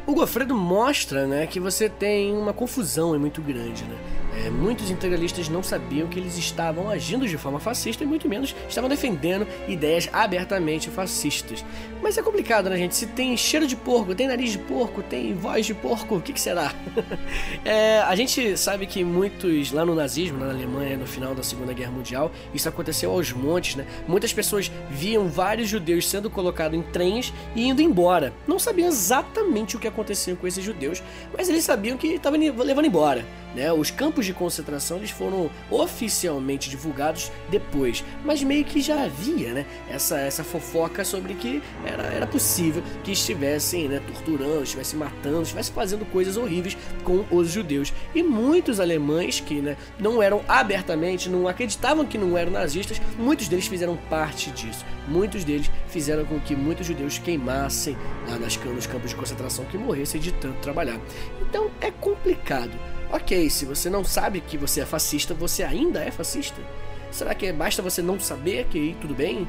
O 0.07 0.15
Gofredo 0.15 0.55
mostra 0.55 1.27
né, 1.27 1.45
que 1.45 1.59
você 1.59 1.89
tem 1.89 2.33
uma 2.33 2.53
confusão 2.53 3.17
muito 3.19 3.41
grande. 3.41 3.83
Né? 3.83 3.97
É, 4.45 4.49
muitos 4.49 4.91
integralistas 4.91 5.49
não 5.49 5.63
sabiam 5.63 6.07
que 6.07 6.19
eles 6.19 6.37
estavam 6.37 6.89
agindo 6.89 7.27
de 7.27 7.37
forma 7.37 7.59
fascista 7.59 8.03
e 8.03 8.07
muito 8.07 8.29
menos 8.29 8.55
estavam 8.69 8.89
defendendo 8.89 9.47
ideias 9.67 10.09
abertamente 10.13 10.89
fascistas. 10.89 11.65
Mas 12.01 12.17
é 12.17 12.21
complicado, 12.21 12.69
né, 12.69 12.77
gente? 12.77 12.95
Se 12.95 13.07
tem 13.07 13.35
cheiro 13.35 13.65
de 13.65 13.75
porco, 13.75 14.13
tem 14.13 14.27
nariz 14.27 14.51
de 14.51 14.59
porco, 14.59 15.01
tem 15.01 15.33
voz 15.33 15.65
de 15.65 15.73
porco, 15.73 16.17
o 16.17 16.21
que, 16.21 16.33
que 16.33 16.39
será? 16.41 16.71
é, 17.65 17.99
a 18.01 18.15
gente 18.15 18.55
sabe 18.57 18.85
que 18.85 19.03
muitos, 19.03 19.71
lá 19.71 19.83
no 19.83 19.95
nazismo, 19.95 20.37
na 20.37 20.51
Alemanha, 20.51 20.97
no 20.97 21.07
final 21.07 21.33
da 21.33 21.41
Segunda 21.41 21.73
Guerra 21.73 21.91
Mundial, 21.91 22.31
isso 22.53 22.69
aconteceu 22.69 23.11
aos 23.11 23.31
montes, 23.31 23.75
né? 23.75 23.85
Muitas 24.07 24.31
pessoas 24.31 24.71
viam 24.89 25.27
vários 25.27 25.67
judeus 25.67 26.07
sendo 26.07 26.29
colocados 26.29 26.77
em 26.77 26.83
trens 26.83 27.33
e 27.55 27.67
indo 27.67 27.81
embora. 27.81 28.33
Não 28.47 28.59
sabiam 28.59 28.87
exatamente 28.87 29.75
o 29.75 29.79
que 29.79 29.87
acontecia 29.87 30.35
com 30.35 30.45
esses 30.45 30.63
judeus, 30.63 31.01
mas 31.35 31.49
eles 31.49 31.63
sabiam 31.63 31.97
que 31.97 32.07
estavam 32.07 32.39
levando 32.39 32.85
embora. 32.85 33.25
Né? 33.57 33.73
Os 33.73 33.89
campos 33.89 34.23
de 34.23 34.33
concentração 34.33 34.97
eles 34.97 35.09
foram 35.09 35.49
oficialmente 35.71 36.69
divulgados 36.69 37.31
depois, 37.49 38.05
mas 38.23 38.43
meio 38.43 38.63
que 38.63 38.79
já 38.79 39.05
havia 39.05 39.51
né? 39.51 39.65
essa, 39.89 40.19
essa 40.19 40.43
fofoca 40.43 41.03
sobre 41.03 41.33
que 41.33 41.63
era, 41.83 42.03
era 42.03 42.27
possível 42.27 42.83
que 43.03 43.13
estivessem 43.13 43.87
né, 43.87 43.99
torturando, 44.05 44.61
estivessem 44.61 44.99
matando, 44.99 45.41
estivessem 45.41 45.73
fazendo 45.73 46.05
coisas 46.05 46.37
horríveis 46.37 46.77
com 47.03 47.25
os 47.31 47.49
judeus. 47.49 47.91
E 48.13 48.21
muitos 48.21 48.79
alemães 48.79 49.39
que 49.39 49.55
né, 49.55 49.75
não 49.97 50.21
eram 50.21 50.43
abertamente, 50.47 51.27
não 51.27 51.47
acreditavam 51.47 52.05
que 52.05 52.17
não 52.17 52.37
eram 52.37 52.51
nazistas, 52.51 53.01
muitos 53.17 53.47
deles 53.47 53.65
fizeram 53.65 53.97
parte 54.07 54.51
disso. 54.51 54.85
Muitos 55.07 55.43
deles 55.43 55.71
fizeram 55.87 56.25
com 56.25 56.39
que 56.39 56.55
muitos 56.55 56.85
judeus 56.85 57.17
queimassem 57.17 57.97
lá 58.29 58.37
nas, 58.37 58.55
nos 58.57 58.85
campos 58.85 59.09
de 59.09 59.15
concentração, 59.15 59.65
que 59.65 59.79
morressem 59.79 60.21
de 60.21 60.31
tanto 60.33 60.59
trabalhar. 60.59 60.99
Então 61.41 61.71
é 61.81 61.89
complicado. 61.89 62.77
Ok, 63.11 63.49
se 63.49 63.65
você 63.65 63.89
não 63.89 64.03
sabe 64.03 64.41
que 64.41 64.57
você 64.57 64.81
é 64.81 64.85
fascista, 64.85 65.33
você 65.33 65.63
ainda 65.63 66.03
é 66.03 66.11
fascista? 66.11 66.61
Será 67.09 67.33
que 67.33 67.51
basta 67.53 67.81
você 67.81 68.01
não 68.01 68.19
saber 68.19 68.65
que 68.65 68.97
tudo 68.99 69.15
bem? 69.15 69.47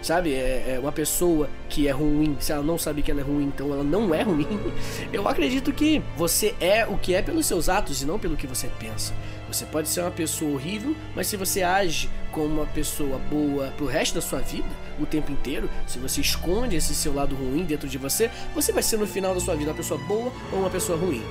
Sabe, 0.00 0.32
é, 0.32 0.76
é, 0.76 0.78
uma 0.80 0.92
pessoa 0.92 1.50
que 1.68 1.86
é 1.86 1.90
ruim, 1.90 2.34
se 2.40 2.52
ela 2.52 2.62
não 2.62 2.78
sabe 2.78 3.02
que 3.02 3.10
ela 3.10 3.20
é 3.20 3.22
ruim, 3.22 3.44
então 3.44 3.70
ela 3.70 3.84
não 3.84 4.14
é 4.14 4.22
ruim. 4.22 4.46
Eu 5.12 5.28
acredito 5.28 5.72
que 5.72 6.00
você 6.16 6.54
é 6.58 6.86
o 6.86 6.96
que 6.96 7.14
é 7.14 7.20
pelos 7.20 7.44
seus 7.44 7.68
atos 7.68 8.00
e 8.00 8.06
não 8.06 8.18
pelo 8.18 8.36
que 8.36 8.46
você 8.46 8.68
pensa. 8.78 9.12
Você 9.46 9.66
pode 9.66 9.88
ser 9.88 10.00
uma 10.00 10.10
pessoa 10.10 10.52
horrível, 10.52 10.96
mas 11.14 11.26
se 11.26 11.36
você 11.36 11.62
age 11.62 12.08
como 12.32 12.46
uma 12.46 12.66
pessoa 12.66 13.18
boa 13.18 13.74
pro 13.76 13.84
resto 13.84 14.14
da 14.14 14.22
sua 14.22 14.38
vida, 14.38 14.68
o 14.98 15.04
tempo 15.04 15.32
inteiro, 15.32 15.68
se 15.86 15.98
você 15.98 16.22
esconde 16.22 16.76
esse 16.76 16.94
seu 16.94 17.12
lado 17.12 17.34
ruim 17.34 17.64
dentro 17.64 17.88
de 17.88 17.98
você, 17.98 18.30
você 18.54 18.72
vai 18.72 18.82
ser 18.82 18.96
no 18.96 19.06
final 19.06 19.34
da 19.34 19.40
sua 19.40 19.56
vida 19.56 19.70
uma 19.70 19.76
pessoa 19.76 20.00
boa 20.04 20.32
ou 20.50 20.60
uma 20.60 20.70
pessoa 20.70 20.96
ruim. 20.96 21.22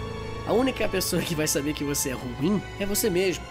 A 0.50 0.52
única 0.52 0.90
pessoa 0.90 1.22
que 1.22 1.36
vai 1.36 1.48
saber 1.48 1.74
que 1.74 1.84
você 1.84 2.10
é 2.10 2.14
ruim 2.14 2.60
é 2.80 2.86
você 2.86 3.08
mesmo. 3.08 3.44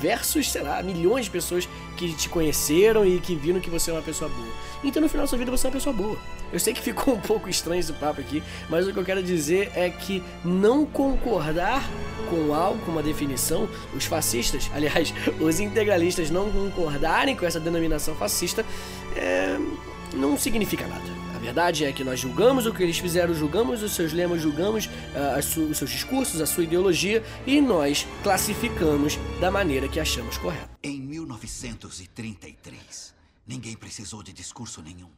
Versus, 0.00 0.48
sei 0.48 0.62
lá, 0.62 0.80
milhões 0.84 1.24
de 1.24 1.30
pessoas 1.32 1.68
que 1.96 2.14
te 2.14 2.28
conheceram 2.28 3.04
e 3.04 3.18
que 3.18 3.34
viram 3.34 3.58
que 3.58 3.68
você 3.68 3.90
é 3.90 3.92
uma 3.94 4.02
pessoa 4.02 4.30
boa. 4.30 4.52
Então 4.84 5.02
no 5.02 5.08
final 5.08 5.24
da 5.24 5.26
sua 5.26 5.36
vida 5.36 5.50
você 5.50 5.66
é 5.66 5.68
uma 5.68 5.74
pessoa 5.74 5.92
boa. 5.92 6.16
Eu 6.52 6.60
sei 6.60 6.72
que 6.72 6.80
ficou 6.80 7.14
um 7.14 7.20
pouco 7.20 7.48
estranho 7.48 7.80
esse 7.80 7.92
papo 7.94 8.20
aqui, 8.20 8.40
mas 8.70 8.86
o 8.86 8.92
que 8.92 8.98
eu 9.00 9.04
quero 9.04 9.20
dizer 9.20 9.72
é 9.74 9.90
que 9.90 10.22
não 10.44 10.86
concordar 10.86 11.82
com 12.30 12.54
algo, 12.54 12.78
com 12.84 12.92
uma 12.92 13.02
definição, 13.02 13.68
os 13.92 14.04
fascistas, 14.04 14.70
aliás, 14.72 15.12
os 15.40 15.58
integralistas 15.58 16.30
não 16.30 16.52
concordarem 16.52 17.34
com 17.34 17.44
essa 17.44 17.58
denominação 17.58 18.14
fascista, 18.14 18.64
é, 19.16 19.58
não 20.12 20.38
significa 20.38 20.86
nada 20.86 21.13
verdade 21.44 21.84
é 21.84 21.92
que 21.92 22.02
nós 22.02 22.18
julgamos 22.18 22.64
o 22.64 22.72
que 22.72 22.82
eles 22.82 22.98
fizeram, 22.98 23.34
julgamos 23.34 23.82
os 23.82 23.92
seus 23.92 24.14
lemas, 24.14 24.40
julgamos 24.40 24.86
uh, 24.86 25.38
os 25.38 25.44
seus 25.76 25.90
discursos, 25.90 26.40
a 26.40 26.46
sua 26.46 26.64
ideologia 26.64 27.22
e 27.46 27.60
nós 27.60 28.06
classificamos 28.22 29.18
da 29.40 29.50
maneira 29.50 29.86
que 29.86 30.00
achamos 30.00 30.38
correta. 30.38 30.70
Em 30.82 30.98
1933, 30.98 33.14
ninguém 33.46 33.76
precisou 33.76 34.22
de 34.22 34.32
discurso 34.32 34.80
nenhum. 34.80 35.10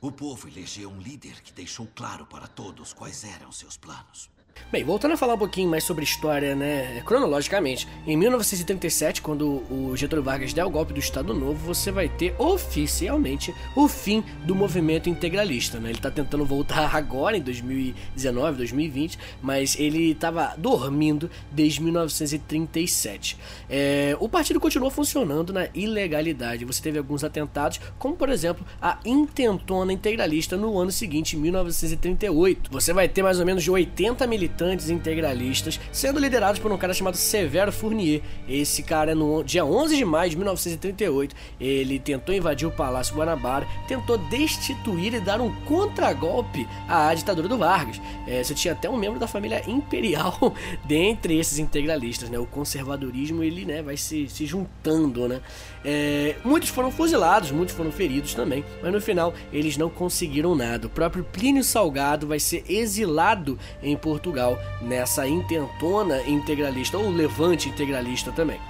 O 0.00 0.12
povo 0.12 0.46
elegeu 0.46 0.88
um 0.88 1.00
líder 1.00 1.42
que 1.42 1.52
deixou 1.52 1.88
claro 1.96 2.24
para 2.26 2.46
todos 2.46 2.92
quais 2.92 3.24
eram 3.24 3.50
seus 3.50 3.76
planos. 3.76 4.30
Bem, 4.70 4.82
voltando 4.82 5.12
a 5.12 5.16
falar 5.16 5.34
um 5.34 5.38
pouquinho 5.38 5.70
mais 5.70 5.84
sobre 5.84 6.02
história, 6.02 6.56
né, 6.56 7.00
cronologicamente, 7.06 7.86
em 8.04 8.16
1937, 8.16 9.22
quando 9.22 9.62
o 9.70 9.92
Getúlio 9.96 10.24
Vargas 10.24 10.52
der 10.52 10.64
o 10.64 10.70
golpe 10.70 10.92
do 10.92 10.98
Estado 10.98 11.32
Novo, 11.32 11.54
você 11.72 11.92
vai 11.92 12.08
ter 12.08 12.34
oficialmente 12.36 13.54
o 13.76 13.86
fim 13.86 14.24
do 14.44 14.56
movimento 14.56 15.08
integralista, 15.08 15.78
né? 15.78 15.90
Ele 15.90 16.00
tá 16.00 16.10
tentando 16.10 16.44
voltar 16.44 16.90
agora 16.96 17.36
em 17.36 17.40
2019, 17.40 18.56
2020, 18.56 19.18
mas 19.40 19.78
ele 19.78 20.10
estava 20.10 20.54
dormindo 20.58 21.30
desde 21.52 21.80
1937. 21.80 23.38
É, 23.70 24.16
o 24.18 24.28
partido 24.28 24.58
continuou 24.58 24.90
funcionando 24.90 25.52
na 25.52 25.68
ilegalidade. 25.74 26.64
Você 26.64 26.82
teve 26.82 26.98
alguns 26.98 27.22
atentados, 27.22 27.80
como 28.00 28.16
por 28.16 28.28
exemplo 28.30 28.66
a 28.82 28.98
intentona 29.04 29.92
integralista 29.92 30.56
no 30.56 30.76
ano 30.76 30.90
seguinte, 30.90 31.36
1938. 31.36 32.68
Você 32.72 32.92
vai 32.92 33.08
ter 33.08 33.22
mais 33.22 33.38
ou 33.38 33.46
menos 33.46 33.62
de 33.62 33.70
80 33.70 34.26
militares 34.26 34.45
militantes 34.46 34.88
integralistas, 34.88 35.80
sendo 35.92 36.20
liderados 36.20 36.60
por 36.60 36.70
um 36.70 36.78
cara 36.78 36.94
chamado 36.94 37.16
Severo 37.16 37.72
Fournier. 37.72 38.22
Esse 38.48 38.82
cara, 38.82 39.14
no 39.14 39.42
dia 39.42 39.64
11 39.64 39.96
de 39.96 40.04
maio 40.04 40.30
de 40.30 40.36
1938, 40.36 41.34
ele 41.60 41.98
tentou 41.98 42.34
invadir 42.34 42.66
o 42.66 42.70
Palácio 42.70 43.14
Guanabara, 43.14 43.66
tentou 43.88 44.16
destituir 44.16 45.14
e 45.14 45.20
dar 45.20 45.40
um 45.40 45.52
contragolpe 45.62 46.66
à 46.88 47.12
ditadura 47.12 47.48
do 47.48 47.58
Vargas. 47.58 48.00
É, 48.26 48.42
você 48.42 48.54
tinha 48.54 48.72
até 48.72 48.88
um 48.88 48.96
membro 48.96 49.18
da 49.18 49.26
família 49.26 49.62
imperial 49.68 50.54
dentre 50.86 51.38
esses 51.38 51.58
integralistas, 51.58 52.30
né? 52.30 52.38
O 52.38 52.46
conservadorismo 52.46 53.42
ele, 53.42 53.64
né, 53.64 53.82
vai 53.82 53.96
se, 53.96 54.28
se 54.28 54.46
juntando, 54.46 55.28
né? 55.28 55.40
É, 55.84 56.36
muitos 56.44 56.68
foram 56.68 56.90
fuzilados, 56.90 57.50
muitos 57.50 57.74
foram 57.74 57.90
feridos 57.90 58.34
também, 58.34 58.64
mas 58.82 58.92
no 58.92 59.00
final 59.00 59.34
eles 59.52 59.76
não 59.76 59.88
conseguiram 59.88 60.54
nada. 60.54 60.86
O 60.86 60.90
próprio 60.90 61.24
Plínio 61.24 61.64
Salgado 61.64 62.26
vai 62.26 62.38
ser 62.38 62.64
exilado 62.68 63.58
em 63.82 63.96
Portugal 63.96 64.35
Portugal 64.36 64.58
nessa 64.82 65.26
intentona 65.26 66.22
integralista 66.22 66.98
ou 66.98 67.10
levante 67.10 67.68
integralista 67.70 68.30
também. 68.30 68.60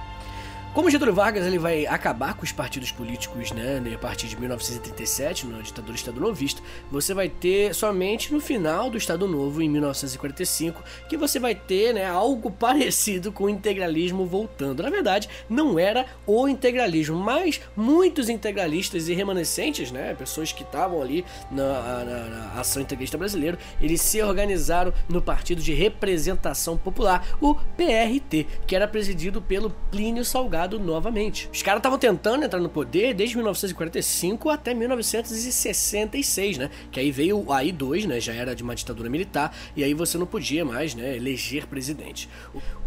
Como 0.73 0.91
Getúlio 0.91 1.13
Vargas 1.13 1.43
ele 1.45 1.57
vai 1.57 1.87
acabar 1.87 2.35
com 2.35 2.43
os 2.43 2.51
partidos 2.51 2.91
políticos 2.91 3.51
né, 3.51 3.81
a 3.95 3.97
partir 3.97 4.27
de 4.27 4.39
1937, 4.39 5.47
na 5.47 5.59
ditadura 5.59 5.95
estadonovista, 5.95 6.61
você 6.91 7.15
vai 7.15 7.29
ter 7.29 7.73
somente 7.73 8.31
no 8.31 8.39
final 8.39 8.87
do 8.87 8.97
Estado 8.97 9.27
Novo, 9.27 9.59
em 9.59 9.67
1945, 9.69 10.83
que 11.09 11.17
você 11.17 11.39
vai 11.39 11.55
ter 11.55 11.93
né, 11.93 12.05
algo 12.05 12.51
parecido 12.57 13.31
com 13.31 13.45
o 13.45 13.49
integralismo 13.49 14.25
voltando. 14.25 14.83
Na 14.83 14.89
verdade, 14.91 15.27
não 15.49 15.79
era 15.79 16.05
o 16.27 16.47
integralismo, 16.47 17.17
mas 17.17 17.59
muitos 17.75 18.29
integralistas 18.29 19.09
e 19.09 19.15
remanescentes, 19.15 19.91
né, 19.91 20.13
pessoas 20.13 20.51
que 20.51 20.61
estavam 20.61 21.01
ali 21.01 21.25
na, 21.49 22.03
na, 22.05 22.23
na 22.25 22.51
ação 22.59 22.83
integralista 22.83 23.17
brasileira, 23.17 23.57
eles 23.81 23.99
se 24.01 24.21
organizaram 24.21 24.93
no 25.09 25.23
Partido 25.23 25.61
de 25.61 25.73
Representação 25.73 26.77
Popular, 26.77 27.25
o 27.41 27.55
PRT, 27.55 28.45
que 28.67 28.75
era 28.75 28.87
presidido 28.87 29.41
pelo 29.41 29.71
Plínio 29.89 30.23
Salgado 30.23 30.66
novamente. 30.75 31.49
Os 31.53 31.61
caras 31.61 31.79
estavam 31.79 31.97
tentando 31.97 32.43
entrar 32.43 32.59
no 32.59 32.67
poder 32.67 33.13
desde 33.13 33.35
1945 33.37 34.49
até 34.49 34.73
1966, 34.73 36.57
né? 36.57 36.69
Que 36.91 36.99
aí 36.99 37.11
veio 37.11 37.39
o 37.39 37.53
AI-2, 37.53 38.05
né? 38.05 38.19
Já 38.19 38.33
era 38.33 38.53
de 38.53 38.63
uma 38.63 38.75
ditadura 38.75 39.09
militar 39.09 39.55
e 39.75 39.83
aí 39.83 39.93
você 39.93 40.17
não 40.17 40.25
podia 40.25 40.65
mais, 40.65 40.93
né? 40.93 41.15
Eleger 41.15 41.67
presidente. 41.67 42.27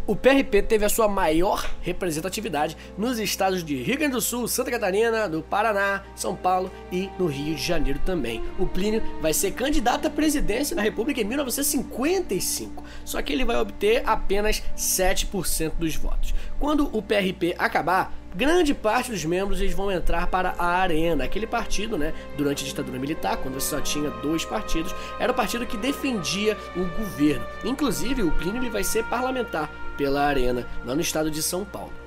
O 0.07 0.17
PRP 0.17 0.63
teve 0.63 0.85
a 0.85 0.89
sua 0.89 1.07
maior 1.07 1.71
representatividade 1.83 2.77
nos 2.99 3.21
estados 3.21 3.63
de 3.63 3.77
Rio 3.77 3.97
Grande 3.97 4.15
do 4.15 4.21
Sul, 4.21 4.49
Santa 4.49 4.71
Catarina, 4.71 5.29
do 5.29 5.41
Paraná, 5.41 6.03
São 6.17 6.35
Paulo 6.35 6.69
e 6.91 7.09
no 7.17 7.27
Rio 7.27 7.55
de 7.55 7.63
Janeiro 7.63 8.01
também. 8.05 8.43
O 8.59 8.67
Plínio 8.67 9.03
vai 9.21 9.33
ser 9.33 9.53
candidato 9.53 10.09
à 10.09 10.11
presidência 10.11 10.75
da 10.75 10.83
República 10.83 11.21
em 11.21 11.25
1955, 11.25 12.83
só 13.05 13.23
que 13.23 13.33
ele 13.33 13.45
vai 13.45 13.57
obter 13.57 14.03
apenas 14.05 14.63
7% 14.77 15.75
dos 15.79 15.95
votos. 15.95 16.35
Quando 16.61 16.95
o 16.95 17.01
PRP 17.01 17.55
acabar, 17.59 18.13
grande 18.37 18.75
parte 18.75 19.11
dos 19.11 19.25
membros 19.25 19.63
eles 19.63 19.73
vão 19.73 19.91
entrar 19.91 20.27
para 20.27 20.55
a 20.59 20.67
Arena, 20.67 21.25
aquele 21.25 21.47
partido, 21.47 21.97
né, 21.97 22.13
durante 22.37 22.63
a 22.63 22.69
ditadura 22.69 22.99
militar, 22.99 23.39
quando 23.39 23.55
você 23.55 23.75
só 23.75 23.81
tinha 23.81 24.11
dois 24.11 24.45
partidos, 24.45 24.95
era 25.19 25.33
o 25.33 25.35
partido 25.35 25.65
que 25.65 25.79
defendia 25.79 26.59
o 26.77 26.85
governo. 26.99 27.47
Inclusive, 27.65 28.23
o 28.23 28.31
Plínio 28.33 28.61
ele 28.61 28.69
vai 28.69 28.85
ser 28.85 29.05
parlamentar 29.07 29.71
pela 29.97 30.23
Arena, 30.23 30.67
lá 30.85 30.95
no 30.95 31.01
estado 31.01 31.31
de 31.31 31.43
São 31.43 31.65
Paulo. 31.65 32.00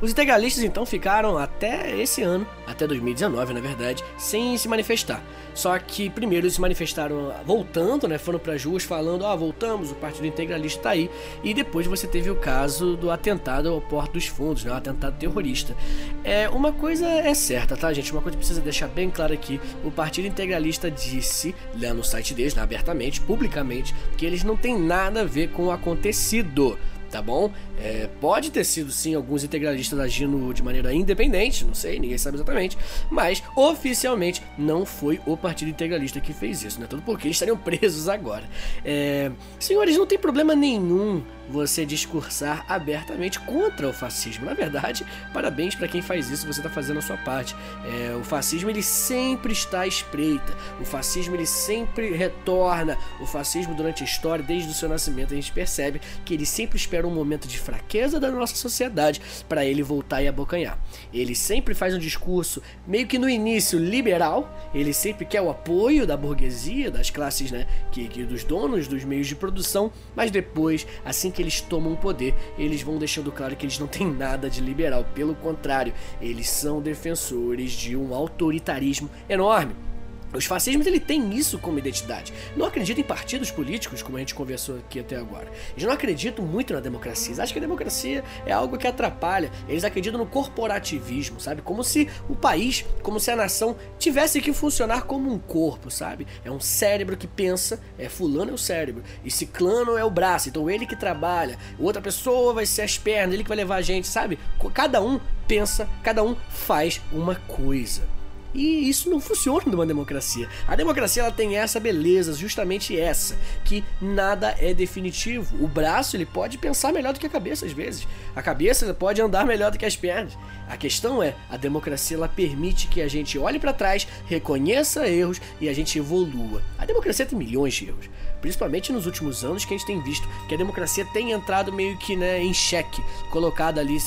Os 0.00 0.10
integralistas 0.10 0.62
então 0.64 0.84
ficaram 0.86 1.38
até 1.38 1.98
esse 2.00 2.22
ano, 2.22 2.46
até 2.66 2.86
2019 2.86 3.54
na 3.54 3.60
verdade, 3.60 4.04
sem 4.16 4.56
se 4.56 4.68
manifestar. 4.68 5.22
Só 5.54 5.78
que 5.78 6.08
primeiro 6.08 6.46
eles 6.46 6.54
se 6.54 6.60
manifestaram 6.60 7.32
voltando, 7.44 8.06
né? 8.06 8.18
Foram 8.18 8.38
para 8.38 8.54
as 8.54 8.64
ruas 8.64 8.84
falando: 8.84 9.26
"Ah, 9.26 9.34
voltamos, 9.34 9.90
o 9.90 9.94
Partido 9.94 10.26
Integralista 10.26 10.78
está 10.78 10.90
aí". 10.90 11.10
E 11.42 11.52
depois 11.52 11.86
você 11.86 12.06
teve 12.06 12.30
o 12.30 12.36
caso 12.36 12.96
do 12.96 13.10
atentado 13.10 13.68
ao 13.68 13.80
Porto 13.80 14.12
dos 14.12 14.26
Fundos, 14.26 14.64
né? 14.64 14.72
Atentado 14.72 15.16
terrorista. 15.18 15.76
É, 16.24 16.48
uma 16.48 16.72
coisa 16.72 17.06
é 17.06 17.34
certa, 17.34 17.76
tá, 17.76 17.92
gente? 17.92 18.12
Uma 18.12 18.22
coisa 18.22 18.36
precisa 18.36 18.60
deixar 18.60 18.88
bem 18.88 19.10
claro 19.10 19.32
aqui, 19.32 19.60
o 19.84 19.90
Partido 19.90 20.26
Integralista 20.26 20.90
disse 20.90 21.54
lá 21.80 21.92
no 21.92 22.04
site 22.04 22.34
deles, 22.34 22.54
né, 22.54 22.62
abertamente, 22.62 23.20
publicamente, 23.20 23.94
que 24.16 24.24
eles 24.24 24.44
não 24.44 24.56
têm 24.56 24.78
nada 24.78 25.22
a 25.22 25.24
ver 25.24 25.50
com 25.50 25.66
o 25.66 25.70
acontecido 25.70 26.78
tá 27.10 27.20
bom? 27.20 27.50
É, 27.78 28.08
pode 28.20 28.50
ter 28.50 28.64
sido 28.64 28.90
sim 28.90 29.14
alguns 29.14 29.44
integralistas 29.44 29.98
agindo 29.98 30.52
de 30.54 30.62
maneira 30.62 30.92
independente, 30.92 31.64
não 31.64 31.74
sei, 31.74 31.98
ninguém 31.98 32.18
sabe 32.18 32.36
exatamente, 32.36 32.76
mas 33.10 33.42
oficialmente 33.56 34.42
não 34.56 34.86
foi 34.86 35.20
o 35.26 35.36
Partido 35.36 35.68
Integralista 35.68 36.20
que 36.20 36.32
fez 36.32 36.62
isso, 36.62 36.80
né? 36.80 36.86
Tudo 36.88 37.02
porque 37.02 37.26
eles 37.26 37.36
estariam 37.36 37.56
presos 37.58 38.08
agora. 38.08 38.44
É, 38.84 39.30
senhores, 39.58 39.96
não 39.96 40.06
tem 40.06 40.18
problema 40.18 40.54
nenhum 40.54 41.22
você 41.50 41.84
discursar 41.84 42.64
abertamente 42.68 43.40
contra 43.40 43.88
o 43.88 43.92
fascismo. 43.92 44.46
Na 44.46 44.54
verdade, 44.54 45.04
parabéns 45.32 45.74
para 45.74 45.88
quem 45.88 46.00
faz 46.00 46.30
isso, 46.30 46.46
você 46.46 46.60
está 46.60 46.70
fazendo 46.70 46.98
a 46.98 47.02
sua 47.02 47.16
parte. 47.16 47.56
É, 47.84 48.14
o 48.14 48.22
fascismo 48.22 48.70
ele 48.70 48.82
sempre 48.82 49.52
está 49.52 49.80
à 49.80 49.86
espreita, 49.86 50.56
o 50.80 50.84
fascismo 50.84 51.34
ele 51.34 51.46
sempre 51.46 52.12
retorna. 52.12 52.96
O 53.20 53.26
fascismo 53.26 53.74
durante 53.74 54.02
a 54.02 54.06
história, 54.06 54.44
desde 54.44 54.70
o 54.70 54.74
seu 54.74 54.88
nascimento, 54.88 55.32
a 55.32 55.36
gente 55.36 55.52
percebe 55.52 56.00
que 56.24 56.34
ele 56.34 56.46
sempre 56.46 56.78
espera 56.78 56.99
um 57.06 57.10
momento 57.10 57.46
de 57.46 57.58
fraqueza 57.58 58.20
da 58.20 58.30
nossa 58.30 58.54
sociedade 58.54 59.20
para 59.48 59.64
ele 59.64 59.82
voltar 59.82 60.22
e 60.22 60.28
abocanhar. 60.28 60.78
Ele 61.12 61.34
sempre 61.34 61.74
faz 61.74 61.94
um 61.94 61.98
discurso 61.98 62.62
meio 62.86 63.06
que 63.06 63.18
no 63.18 63.28
início 63.28 63.78
liberal, 63.78 64.52
ele 64.74 64.92
sempre 64.92 65.24
quer 65.24 65.40
o 65.40 65.50
apoio 65.50 66.06
da 66.06 66.16
burguesia, 66.16 66.90
das 66.90 67.10
classes, 67.10 67.50
né, 67.50 67.66
que, 67.90 68.08
que 68.08 68.24
dos 68.24 68.44
donos 68.44 68.88
dos 68.88 69.04
meios 69.04 69.26
de 69.26 69.36
produção, 69.36 69.92
mas 70.14 70.30
depois, 70.30 70.86
assim 71.04 71.30
que 71.30 71.42
eles 71.42 71.60
tomam 71.60 71.92
o 71.92 71.96
poder, 71.96 72.34
eles 72.58 72.82
vão 72.82 72.98
deixando 72.98 73.32
claro 73.32 73.56
que 73.56 73.64
eles 73.64 73.78
não 73.78 73.86
têm 73.86 74.10
nada 74.10 74.48
de 74.48 74.60
liberal. 74.60 75.04
Pelo 75.14 75.34
contrário, 75.34 75.92
eles 76.20 76.48
são 76.48 76.80
defensores 76.80 77.72
de 77.72 77.96
um 77.96 78.14
autoritarismo 78.14 79.10
enorme. 79.28 79.89
Os 80.32 80.44
fascismos 80.44 80.86
ele 80.86 81.00
tem 81.00 81.34
isso 81.34 81.58
como 81.58 81.78
identidade. 81.78 82.32
Não 82.56 82.66
acreditam 82.66 83.02
em 83.02 83.06
partidos 83.06 83.50
políticos, 83.50 84.02
como 84.02 84.16
a 84.16 84.20
gente 84.20 84.34
conversou 84.34 84.78
aqui 84.78 85.00
até 85.00 85.16
agora. 85.16 85.50
Eles 85.72 85.84
não 85.84 85.92
acreditam 85.92 86.44
muito 86.44 86.72
na 86.72 86.80
democracia. 86.80 87.28
Eles 87.28 87.40
acham 87.40 87.52
que 87.52 87.58
a 87.58 87.62
democracia 87.62 88.22
é 88.46 88.52
algo 88.52 88.78
que 88.78 88.86
atrapalha. 88.86 89.50
Eles 89.68 89.84
acreditam 89.84 90.18
no 90.18 90.26
corporativismo, 90.26 91.40
sabe? 91.40 91.62
Como 91.62 91.82
se 91.82 92.08
o 92.28 92.36
país, 92.36 92.84
como 93.02 93.18
se 93.18 93.30
a 93.30 93.36
nação 93.36 93.76
tivesse 93.98 94.40
que 94.40 94.52
funcionar 94.52 95.02
como 95.02 95.32
um 95.32 95.38
corpo, 95.38 95.90
sabe? 95.90 96.26
É 96.44 96.50
um 96.50 96.60
cérebro 96.60 97.16
que 97.16 97.26
pensa, 97.26 97.80
é 97.98 98.08
fulano 98.08 98.50
é 98.50 98.54
o 98.54 98.58
cérebro, 98.58 99.02
e 99.24 99.30
ciclano 99.30 99.96
é 99.96 100.04
o 100.04 100.10
braço, 100.10 100.48
então 100.48 100.70
ele 100.70 100.86
que 100.86 100.96
trabalha, 100.96 101.58
outra 101.78 102.00
pessoa 102.00 102.54
vai 102.54 102.66
ser 102.66 102.82
as 102.82 102.98
pernas, 102.98 103.34
ele 103.34 103.42
que 103.42 103.48
vai 103.48 103.56
levar 103.56 103.76
a 103.76 103.82
gente, 103.82 104.06
sabe? 104.06 104.38
Cada 104.72 105.02
um 105.02 105.20
pensa, 105.48 105.88
cada 106.02 106.22
um 106.22 106.36
faz 106.48 107.00
uma 107.12 107.34
coisa. 107.34 108.19
E 108.54 108.88
isso 108.88 109.08
não 109.08 109.20
funciona 109.20 109.64
numa 109.66 109.86
democracia. 109.86 110.48
A 110.66 110.74
democracia 110.74 111.22
ela 111.22 111.32
tem 111.32 111.56
essa 111.56 111.78
beleza, 111.78 112.32
justamente 112.34 112.98
essa, 112.98 113.36
que 113.64 113.84
nada 114.00 114.54
é 114.58 114.74
definitivo. 114.74 115.62
O 115.62 115.68
braço 115.68 116.16
ele 116.16 116.26
pode 116.26 116.58
pensar 116.58 116.92
melhor 116.92 117.12
do 117.12 117.20
que 117.20 117.26
a 117.26 117.30
cabeça 117.30 117.66
às 117.66 117.72
vezes. 117.72 118.06
A 118.34 118.42
cabeça 118.42 118.92
pode 118.92 119.20
andar 119.20 119.46
melhor 119.46 119.70
do 119.70 119.78
que 119.78 119.86
as 119.86 119.96
pernas. 119.96 120.36
A 120.68 120.76
questão 120.76 121.22
é, 121.22 121.34
a 121.48 121.56
democracia 121.56 122.16
ela 122.16 122.28
permite 122.28 122.86
que 122.86 123.00
a 123.00 123.08
gente 123.08 123.38
olhe 123.38 123.58
para 123.58 123.72
trás, 123.72 124.06
reconheça 124.26 125.08
erros 125.08 125.40
e 125.60 125.68
a 125.68 125.72
gente 125.72 125.98
evolua. 125.98 126.62
A 126.78 126.84
democracia 126.84 127.26
tem 127.26 127.38
milhões 127.38 127.74
de 127.74 127.88
erros, 127.88 128.08
principalmente 128.40 128.92
nos 128.92 129.06
últimos 129.06 129.44
anos 129.44 129.64
que 129.64 129.74
a 129.74 129.76
gente 129.76 129.86
tem 129.86 130.00
visto 130.02 130.28
que 130.48 130.54
a 130.54 130.58
democracia 130.58 131.04
tem 131.12 131.32
entrado 131.32 131.72
meio 131.72 131.96
que 131.98 132.16
né, 132.16 132.42
em 132.42 132.54
xeque, 132.54 133.02
colocada 133.30 133.80
ali, 133.80 133.98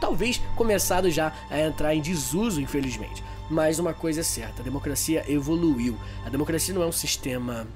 talvez 0.00 0.40
começado 0.56 1.10
já 1.10 1.32
a 1.50 1.60
entrar 1.60 1.94
em 1.94 2.00
desuso, 2.00 2.60
infelizmente. 2.60 3.22
Mas 3.50 3.78
uma 3.78 3.94
coisa 3.94 4.20
é 4.20 4.24
certa, 4.24 4.60
a 4.60 4.64
democracia 4.64 5.24
evoluiu. 5.28 5.98
A 6.24 6.28
democracia 6.28 6.74
não 6.74 6.82
é 6.82 6.86
um 6.86 6.92
sistema 6.92 7.66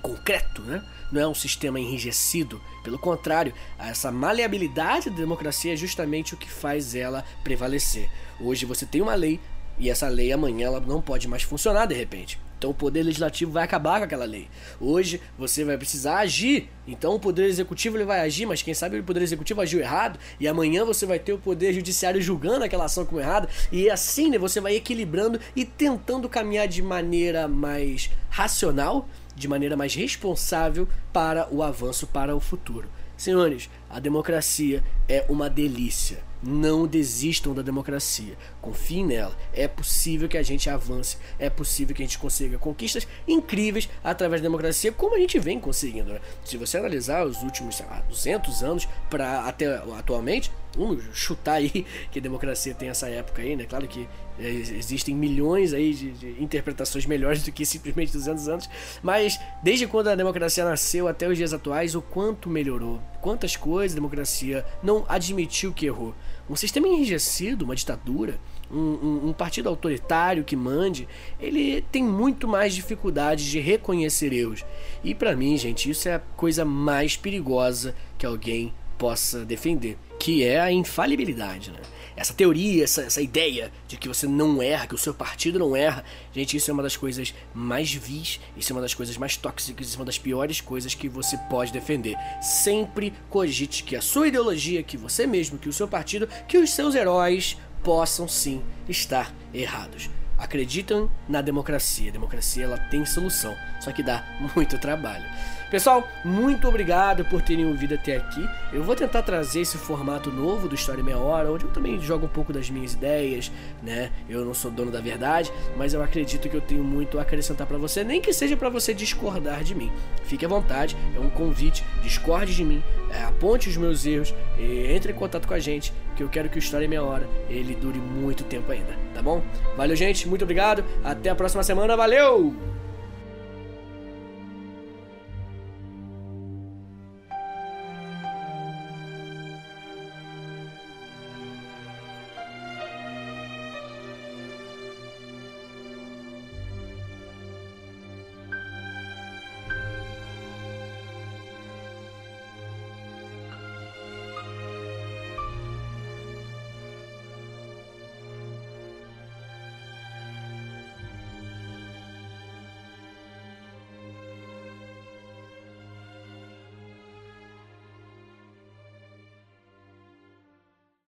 concreto, 0.00 0.62
né? 0.62 0.82
Não 1.12 1.20
é 1.20 1.28
um 1.28 1.34
sistema 1.34 1.78
enrijecido. 1.78 2.60
Pelo 2.82 2.98
contrário, 2.98 3.52
essa 3.78 4.10
maleabilidade 4.10 5.10
da 5.10 5.16
democracia 5.16 5.74
é 5.74 5.76
justamente 5.76 6.34
o 6.34 6.36
que 6.36 6.50
faz 6.50 6.94
ela 6.94 7.24
prevalecer. 7.44 8.08
Hoje 8.40 8.64
você 8.64 8.86
tem 8.86 9.02
uma 9.02 9.14
lei 9.14 9.38
e 9.78 9.90
essa 9.90 10.08
lei 10.08 10.32
amanhã 10.32 10.66
ela 10.66 10.80
não 10.80 11.02
pode 11.02 11.28
mais 11.28 11.42
funcionar 11.42 11.86
de 11.86 11.94
repente. 11.94 12.38
Então 12.60 12.72
o 12.72 12.74
poder 12.74 13.04
legislativo 13.04 13.50
vai 13.50 13.64
acabar 13.64 14.00
com 14.00 14.04
aquela 14.04 14.26
lei. 14.26 14.46
Hoje 14.78 15.18
você 15.38 15.64
vai 15.64 15.78
precisar 15.78 16.18
agir. 16.18 16.68
Então 16.86 17.14
o 17.14 17.18
poder 17.18 17.46
executivo 17.46 17.96
ele 17.96 18.04
vai 18.04 18.20
agir, 18.20 18.44
mas 18.44 18.60
quem 18.60 18.74
sabe 18.74 18.98
o 18.98 19.02
poder 19.02 19.22
executivo 19.22 19.62
agiu 19.62 19.80
errado 19.80 20.18
e 20.38 20.46
amanhã 20.46 20.84
você 20.84 21.06
vai 21.06 21.18
ter 21.18 21.32
o 21.32 21.38
poder 21.38 21.72
judiciário 21.72 22.20
julgando 22.20 22.62
aquela 22.62 22.84
ação 22.84 23.06
como 23.06 23.18
errada 23.18 23.48
e 23.72 23.88
assim 23.88 24.28
né, 24.28 24.36
você 24.36 24.60
vai 24.60 24.74
equilibrando 24.74 25.40
e 25.56 25.64
tentando 25.64 26.28
caminhar 26.28 26.68
de 26.68 26.82
maneira 26.82 27.48
mais 27.48 28.10
racional, 28.28 29.08
de 29.34 29.48
maneira 29.48 29.74
mais 29.74 29.94
responsável 29.94 30.86
para 31.14 31.48
o 31.50 31.62
avanço 31.62 32.06
para 32.06 32.36
o 32.36 32.40
futuro. 32.40 32.90
Senhores, 33.16 33.70
a 33.88 33.98
democracia 33.98 34.84
é 35.08 35.24
uma 35.30 35.48
delícia 35.48 36.29
não 36.42 36.86
desistam 36.86 37.54
da 37.54 37.62
democracia. 37.62 38.36
Confiem 38.60 39.06
nela. 39.06 39.36
É 39.52 39.68
possível 39.68 40.28
que 40.28 40.38
a 40.38 40.42
gente 40.42 40.68
avance. 40.70 41.16
É 41.38 41.50
possível 41.50 41.94
que 41.94 42.02
a 42.02 42.06
gente 42.06 42.18
consiga 42.18 42.58
conquistas 42.58 43.06
incríveis 43.26 43.88
através 44.02 44.40
da 44.40 44.48
democracia, 44.48 44.92
como 44.92 45.16
a 45.16 45.18
gente 45.18 45.38
vem 45.38 45.60
conseguindo. 45.60 46.12
Né? 46.12 46.20
Se 46.44 46.56
você 46.56 46.78
analisar 46.78 47.26
os 47.26 47.42
últimos 47.42 47.80
lá, 47.80 48.02
200 48.08 48.62
anos 48.62 48.88
para 49.08 49.46
até 49.46 49.66
atualmente, 49.98 50.50
vamos 50.76 51.04
chutar 51.12 51.54
aí 51.54 51.84
que 52.10 52.18
a 52.18 52.22
democracia 52.22 52.74
tem 52.74 52.88
essa 52.88 53.08
época 53.08 53.42
aí, 53.42 53.56
né? 53.56 53.64
Claro 53.64 53.86
que 53.88 54.08
é, 54.38 54.48
existem 54.48 55.14
milhões 55.14 55.74
aí 55.74 55.92
de, 55.92 56.12
de, 56.12 56.42
interpretações 56.42 57.04
melhores 57.04 57.42
do 57.42 57.52
que 57.52 57.66
simplesmente 57.66 58.12
200 58.12 58.48
anos, 58.48 58.70
mas 59.02 59.38
desde 59.62 59.86
quando 59.86 60.08
a 60.08 60.14
democracia 60.14 60.64
nasceu 60.64 61.08
até 61.08 61.28
os 61.28 61.36
dias 61.36 61.52
atuais, 61.52 61.94
o 61.94 62.00
quanto 62.00 62.48
melhorou, 62.48 63.00
quantas 63.20 63.54
coisas 63.54 63.92
a 63.92 64.00
democracia 64.00 64.64
não 64.82 65.04
admitiu 65.08 65.72
que 65.72 65.86
errou. 65.86 66.14
Um 66.48 66.56
sistema 66.56 66.88
enrijecido, 66.88 67.64
uma 67.64 67.76
ditadura, 67.76 68.40
um, 68.72 68.78
um, 68.78 69.28
um, 69.28 69.32
partido 69.32 69.68
autoritário 69.68 70.42
que 70.42 70.56
mande, 70.56 71.06
ele 71.38 71.82
tem 71.92 72.02
muito 72.02 72.48
mais 72.48 72.74
dificuldade 72.74 73.48
de 73.50 73.60
reconhecer 73.60 74.32
erros. 74.32 74.64
E 75.04 75.14
para 75.14 75.36
mim, 75.36 75.56
gente, 75.56 75.90
isso 75.90 76.08
é 76.08 76.14
a 76.14 76.18
coisa 76.18 76.64
mais 76.64 77.16
perigosa 77.16 77.94
que 78.16 78.24
alguém 78.24 78.72
possa 79.00 79.46
defender, 79.46 79.96
que 80.18 80.44
é 80.44 80.60
a 80.60 80.70
infalibilidade, 80.70 81.70
né? 81.70 81.80
essa 82.14 82.34
teoria, 82.34 82.84
essa, 82.84 83.00
essa 83.00 83.22
ideia 83.22 83.72
de 83.88 83.96
que 83.96 84.06
você 84.06 84.26
não 84.26 84.62
erra, 84.62 84.86
que 84.86 84.94
o 84.94 84.98
seu 84.98 85.14
partido 85.14 85.58
não 85.58 85.74
erra, 85.74 86.04
gente, 86.34 86.54
isso 86.54 86.70
é 86.70 86.74
uma 86.74 86.82
das 86.82 86.98
coisas 86.98 87.34
mais 87.54 87.90
vis, 87.94 88.38
isso 88.54 88.70
é 88.70 88.76
uma 88.76 88.82
das 88.82 88.92
coisas 88.92 89.16
mais 89.16 89.38
tóxicas, 89.38 89.86
isso 89.86 89.96
é 89.96 90.00
uma 90.00 90.04
das 90.04 90.18
piores 90.18 90.60
coisas 90.60 90.94
que 90.94 91.08
você 91.08 91.38
pode 91.48 91.72
defender. 91.72 92.14
Sempre 92.42 93.14
cogite 93.30 93.82
que 93.84 93.96
a 93.96 94.02
sua 94.02 94.28
ideologia, 94.28 94.82
que 94.82 94.98
você 94.98 95.26
mesmo, 95.26 95.58
que 95.58 95.68
o 95.68 95.72
seu 95.72 95.88
partido, 95.88 96.28
que 96.46 96.58
os 96.58 96.70
seus 96.70 96.94
heróis 96.94 97.56
possam 97.82 98.28
sim 98.28 98.62
estar 98.86 99.34
errados 99.54 100.10
acreditam 100.36 101.10
na 101.28 101.42
democracia. 101.42 102.08
A 102.08 102.12
democracia 102.12 102.64
ela 102.64 102.78
tem 102.78 103.04
solução, 103.04 103.54
só 103.78 103.92
que 103.92 104.02
dá 104.02 104.24
muito 104.56 104.78
trabalho. 104.78 105.24
Pessoal, 105.70 106.06
muito 106.24 106.66
obrigado 106.66 107.24
por 107.24 107.40
terem 107.40 107.64
ouvido 107.64 107.94
até 107.94 108.16
aqui. 108.16 108.44
Eu 108.72 108.82
vou 108.82 108.96
tentar 108.96 109.22
trazer 109.22 109.60
esse 109.60 109.78
formato 109.78 110.28
novo 110.28 110.66
do 110.66 110.74
História 110.74 111.02
Meia 111.02 111.18
Hora, 111.18 111.48
onde 111.48 111.64
eu 111.64 111.70
também 111.70 112.00
jogo 112.00 112.26
um 112.26 112.28
pouco 112.28 112.52
das 112.52 112.68
minhas 112.68 112.94
ideias, 112.94 113.52
né? 113.80 114.10
Eu 114.28 114.44
não 114.44 114.52
sou 114.52 114.68
dono 114.68 114.90
da 114.90 115.00
verdade, 115.00 115.52
mas 115.76 115.94
eu 115.94 116.02
acredito 116.02 116.48
que 116.48 116.56
eu 116.56 116.60
tenho 116.60 116.82
muito 116.82 117.20
a 117.20 117.22
acrescentar 117.22 117.68
para 117.68 117.78
você, 117.78 118.02
nem 118.02 118.20
que 118.20 118.32
seja 118.32 118.56
para 118.56 118.68
você 118.68 118.92
discordar 118.92 119.62
de 119.62 119.76
mim. 119.76 119.92
Fique 120.24 120.44
à 120.44 120.48
vontade, 120.48 120.96
é 121.14 121.20
um 121.20 121.30
convite, 121.30 121.84
discorde 122.02 122.52
de 122.52 122.64
mim, 122.64 122.82
é, 123.08 123.22
aponte 123.22 123.68
os 123.68 123.76
meus 123.76 124.04
erros, 124.04 124.34
entre 124.58 125.12
em 125.12 125.14
contato 125.14 125.46
com 125.46 125.54
a 125.54 125.60
gente, 125.60 125.92
que 126.16 126.22
eu 126.24 126.28
quero 126.28 126.48
que 126.48 126.56
o 126.56 126.58
História 126.58 126.88
Meia 126.88 127.04
Hora 127.04 127.28
ele 127.48 127.76
dure 127.76 128.00
muito 128.00 128.42
tempo 128.42 128.72
ainda, 128.72 128.98
tá 129.14 129.22
bom? 129.22 129.40
Valeu, 129.76 129.94
gente, 129.94 130.26
muito 130.26 130.42
obrigado, 130.42 130.84
até 131.04 131.30
a 131.30 131.34
próxima 131.36 131.62
semana, 131.62 131.96
valeu! 131.96 132.79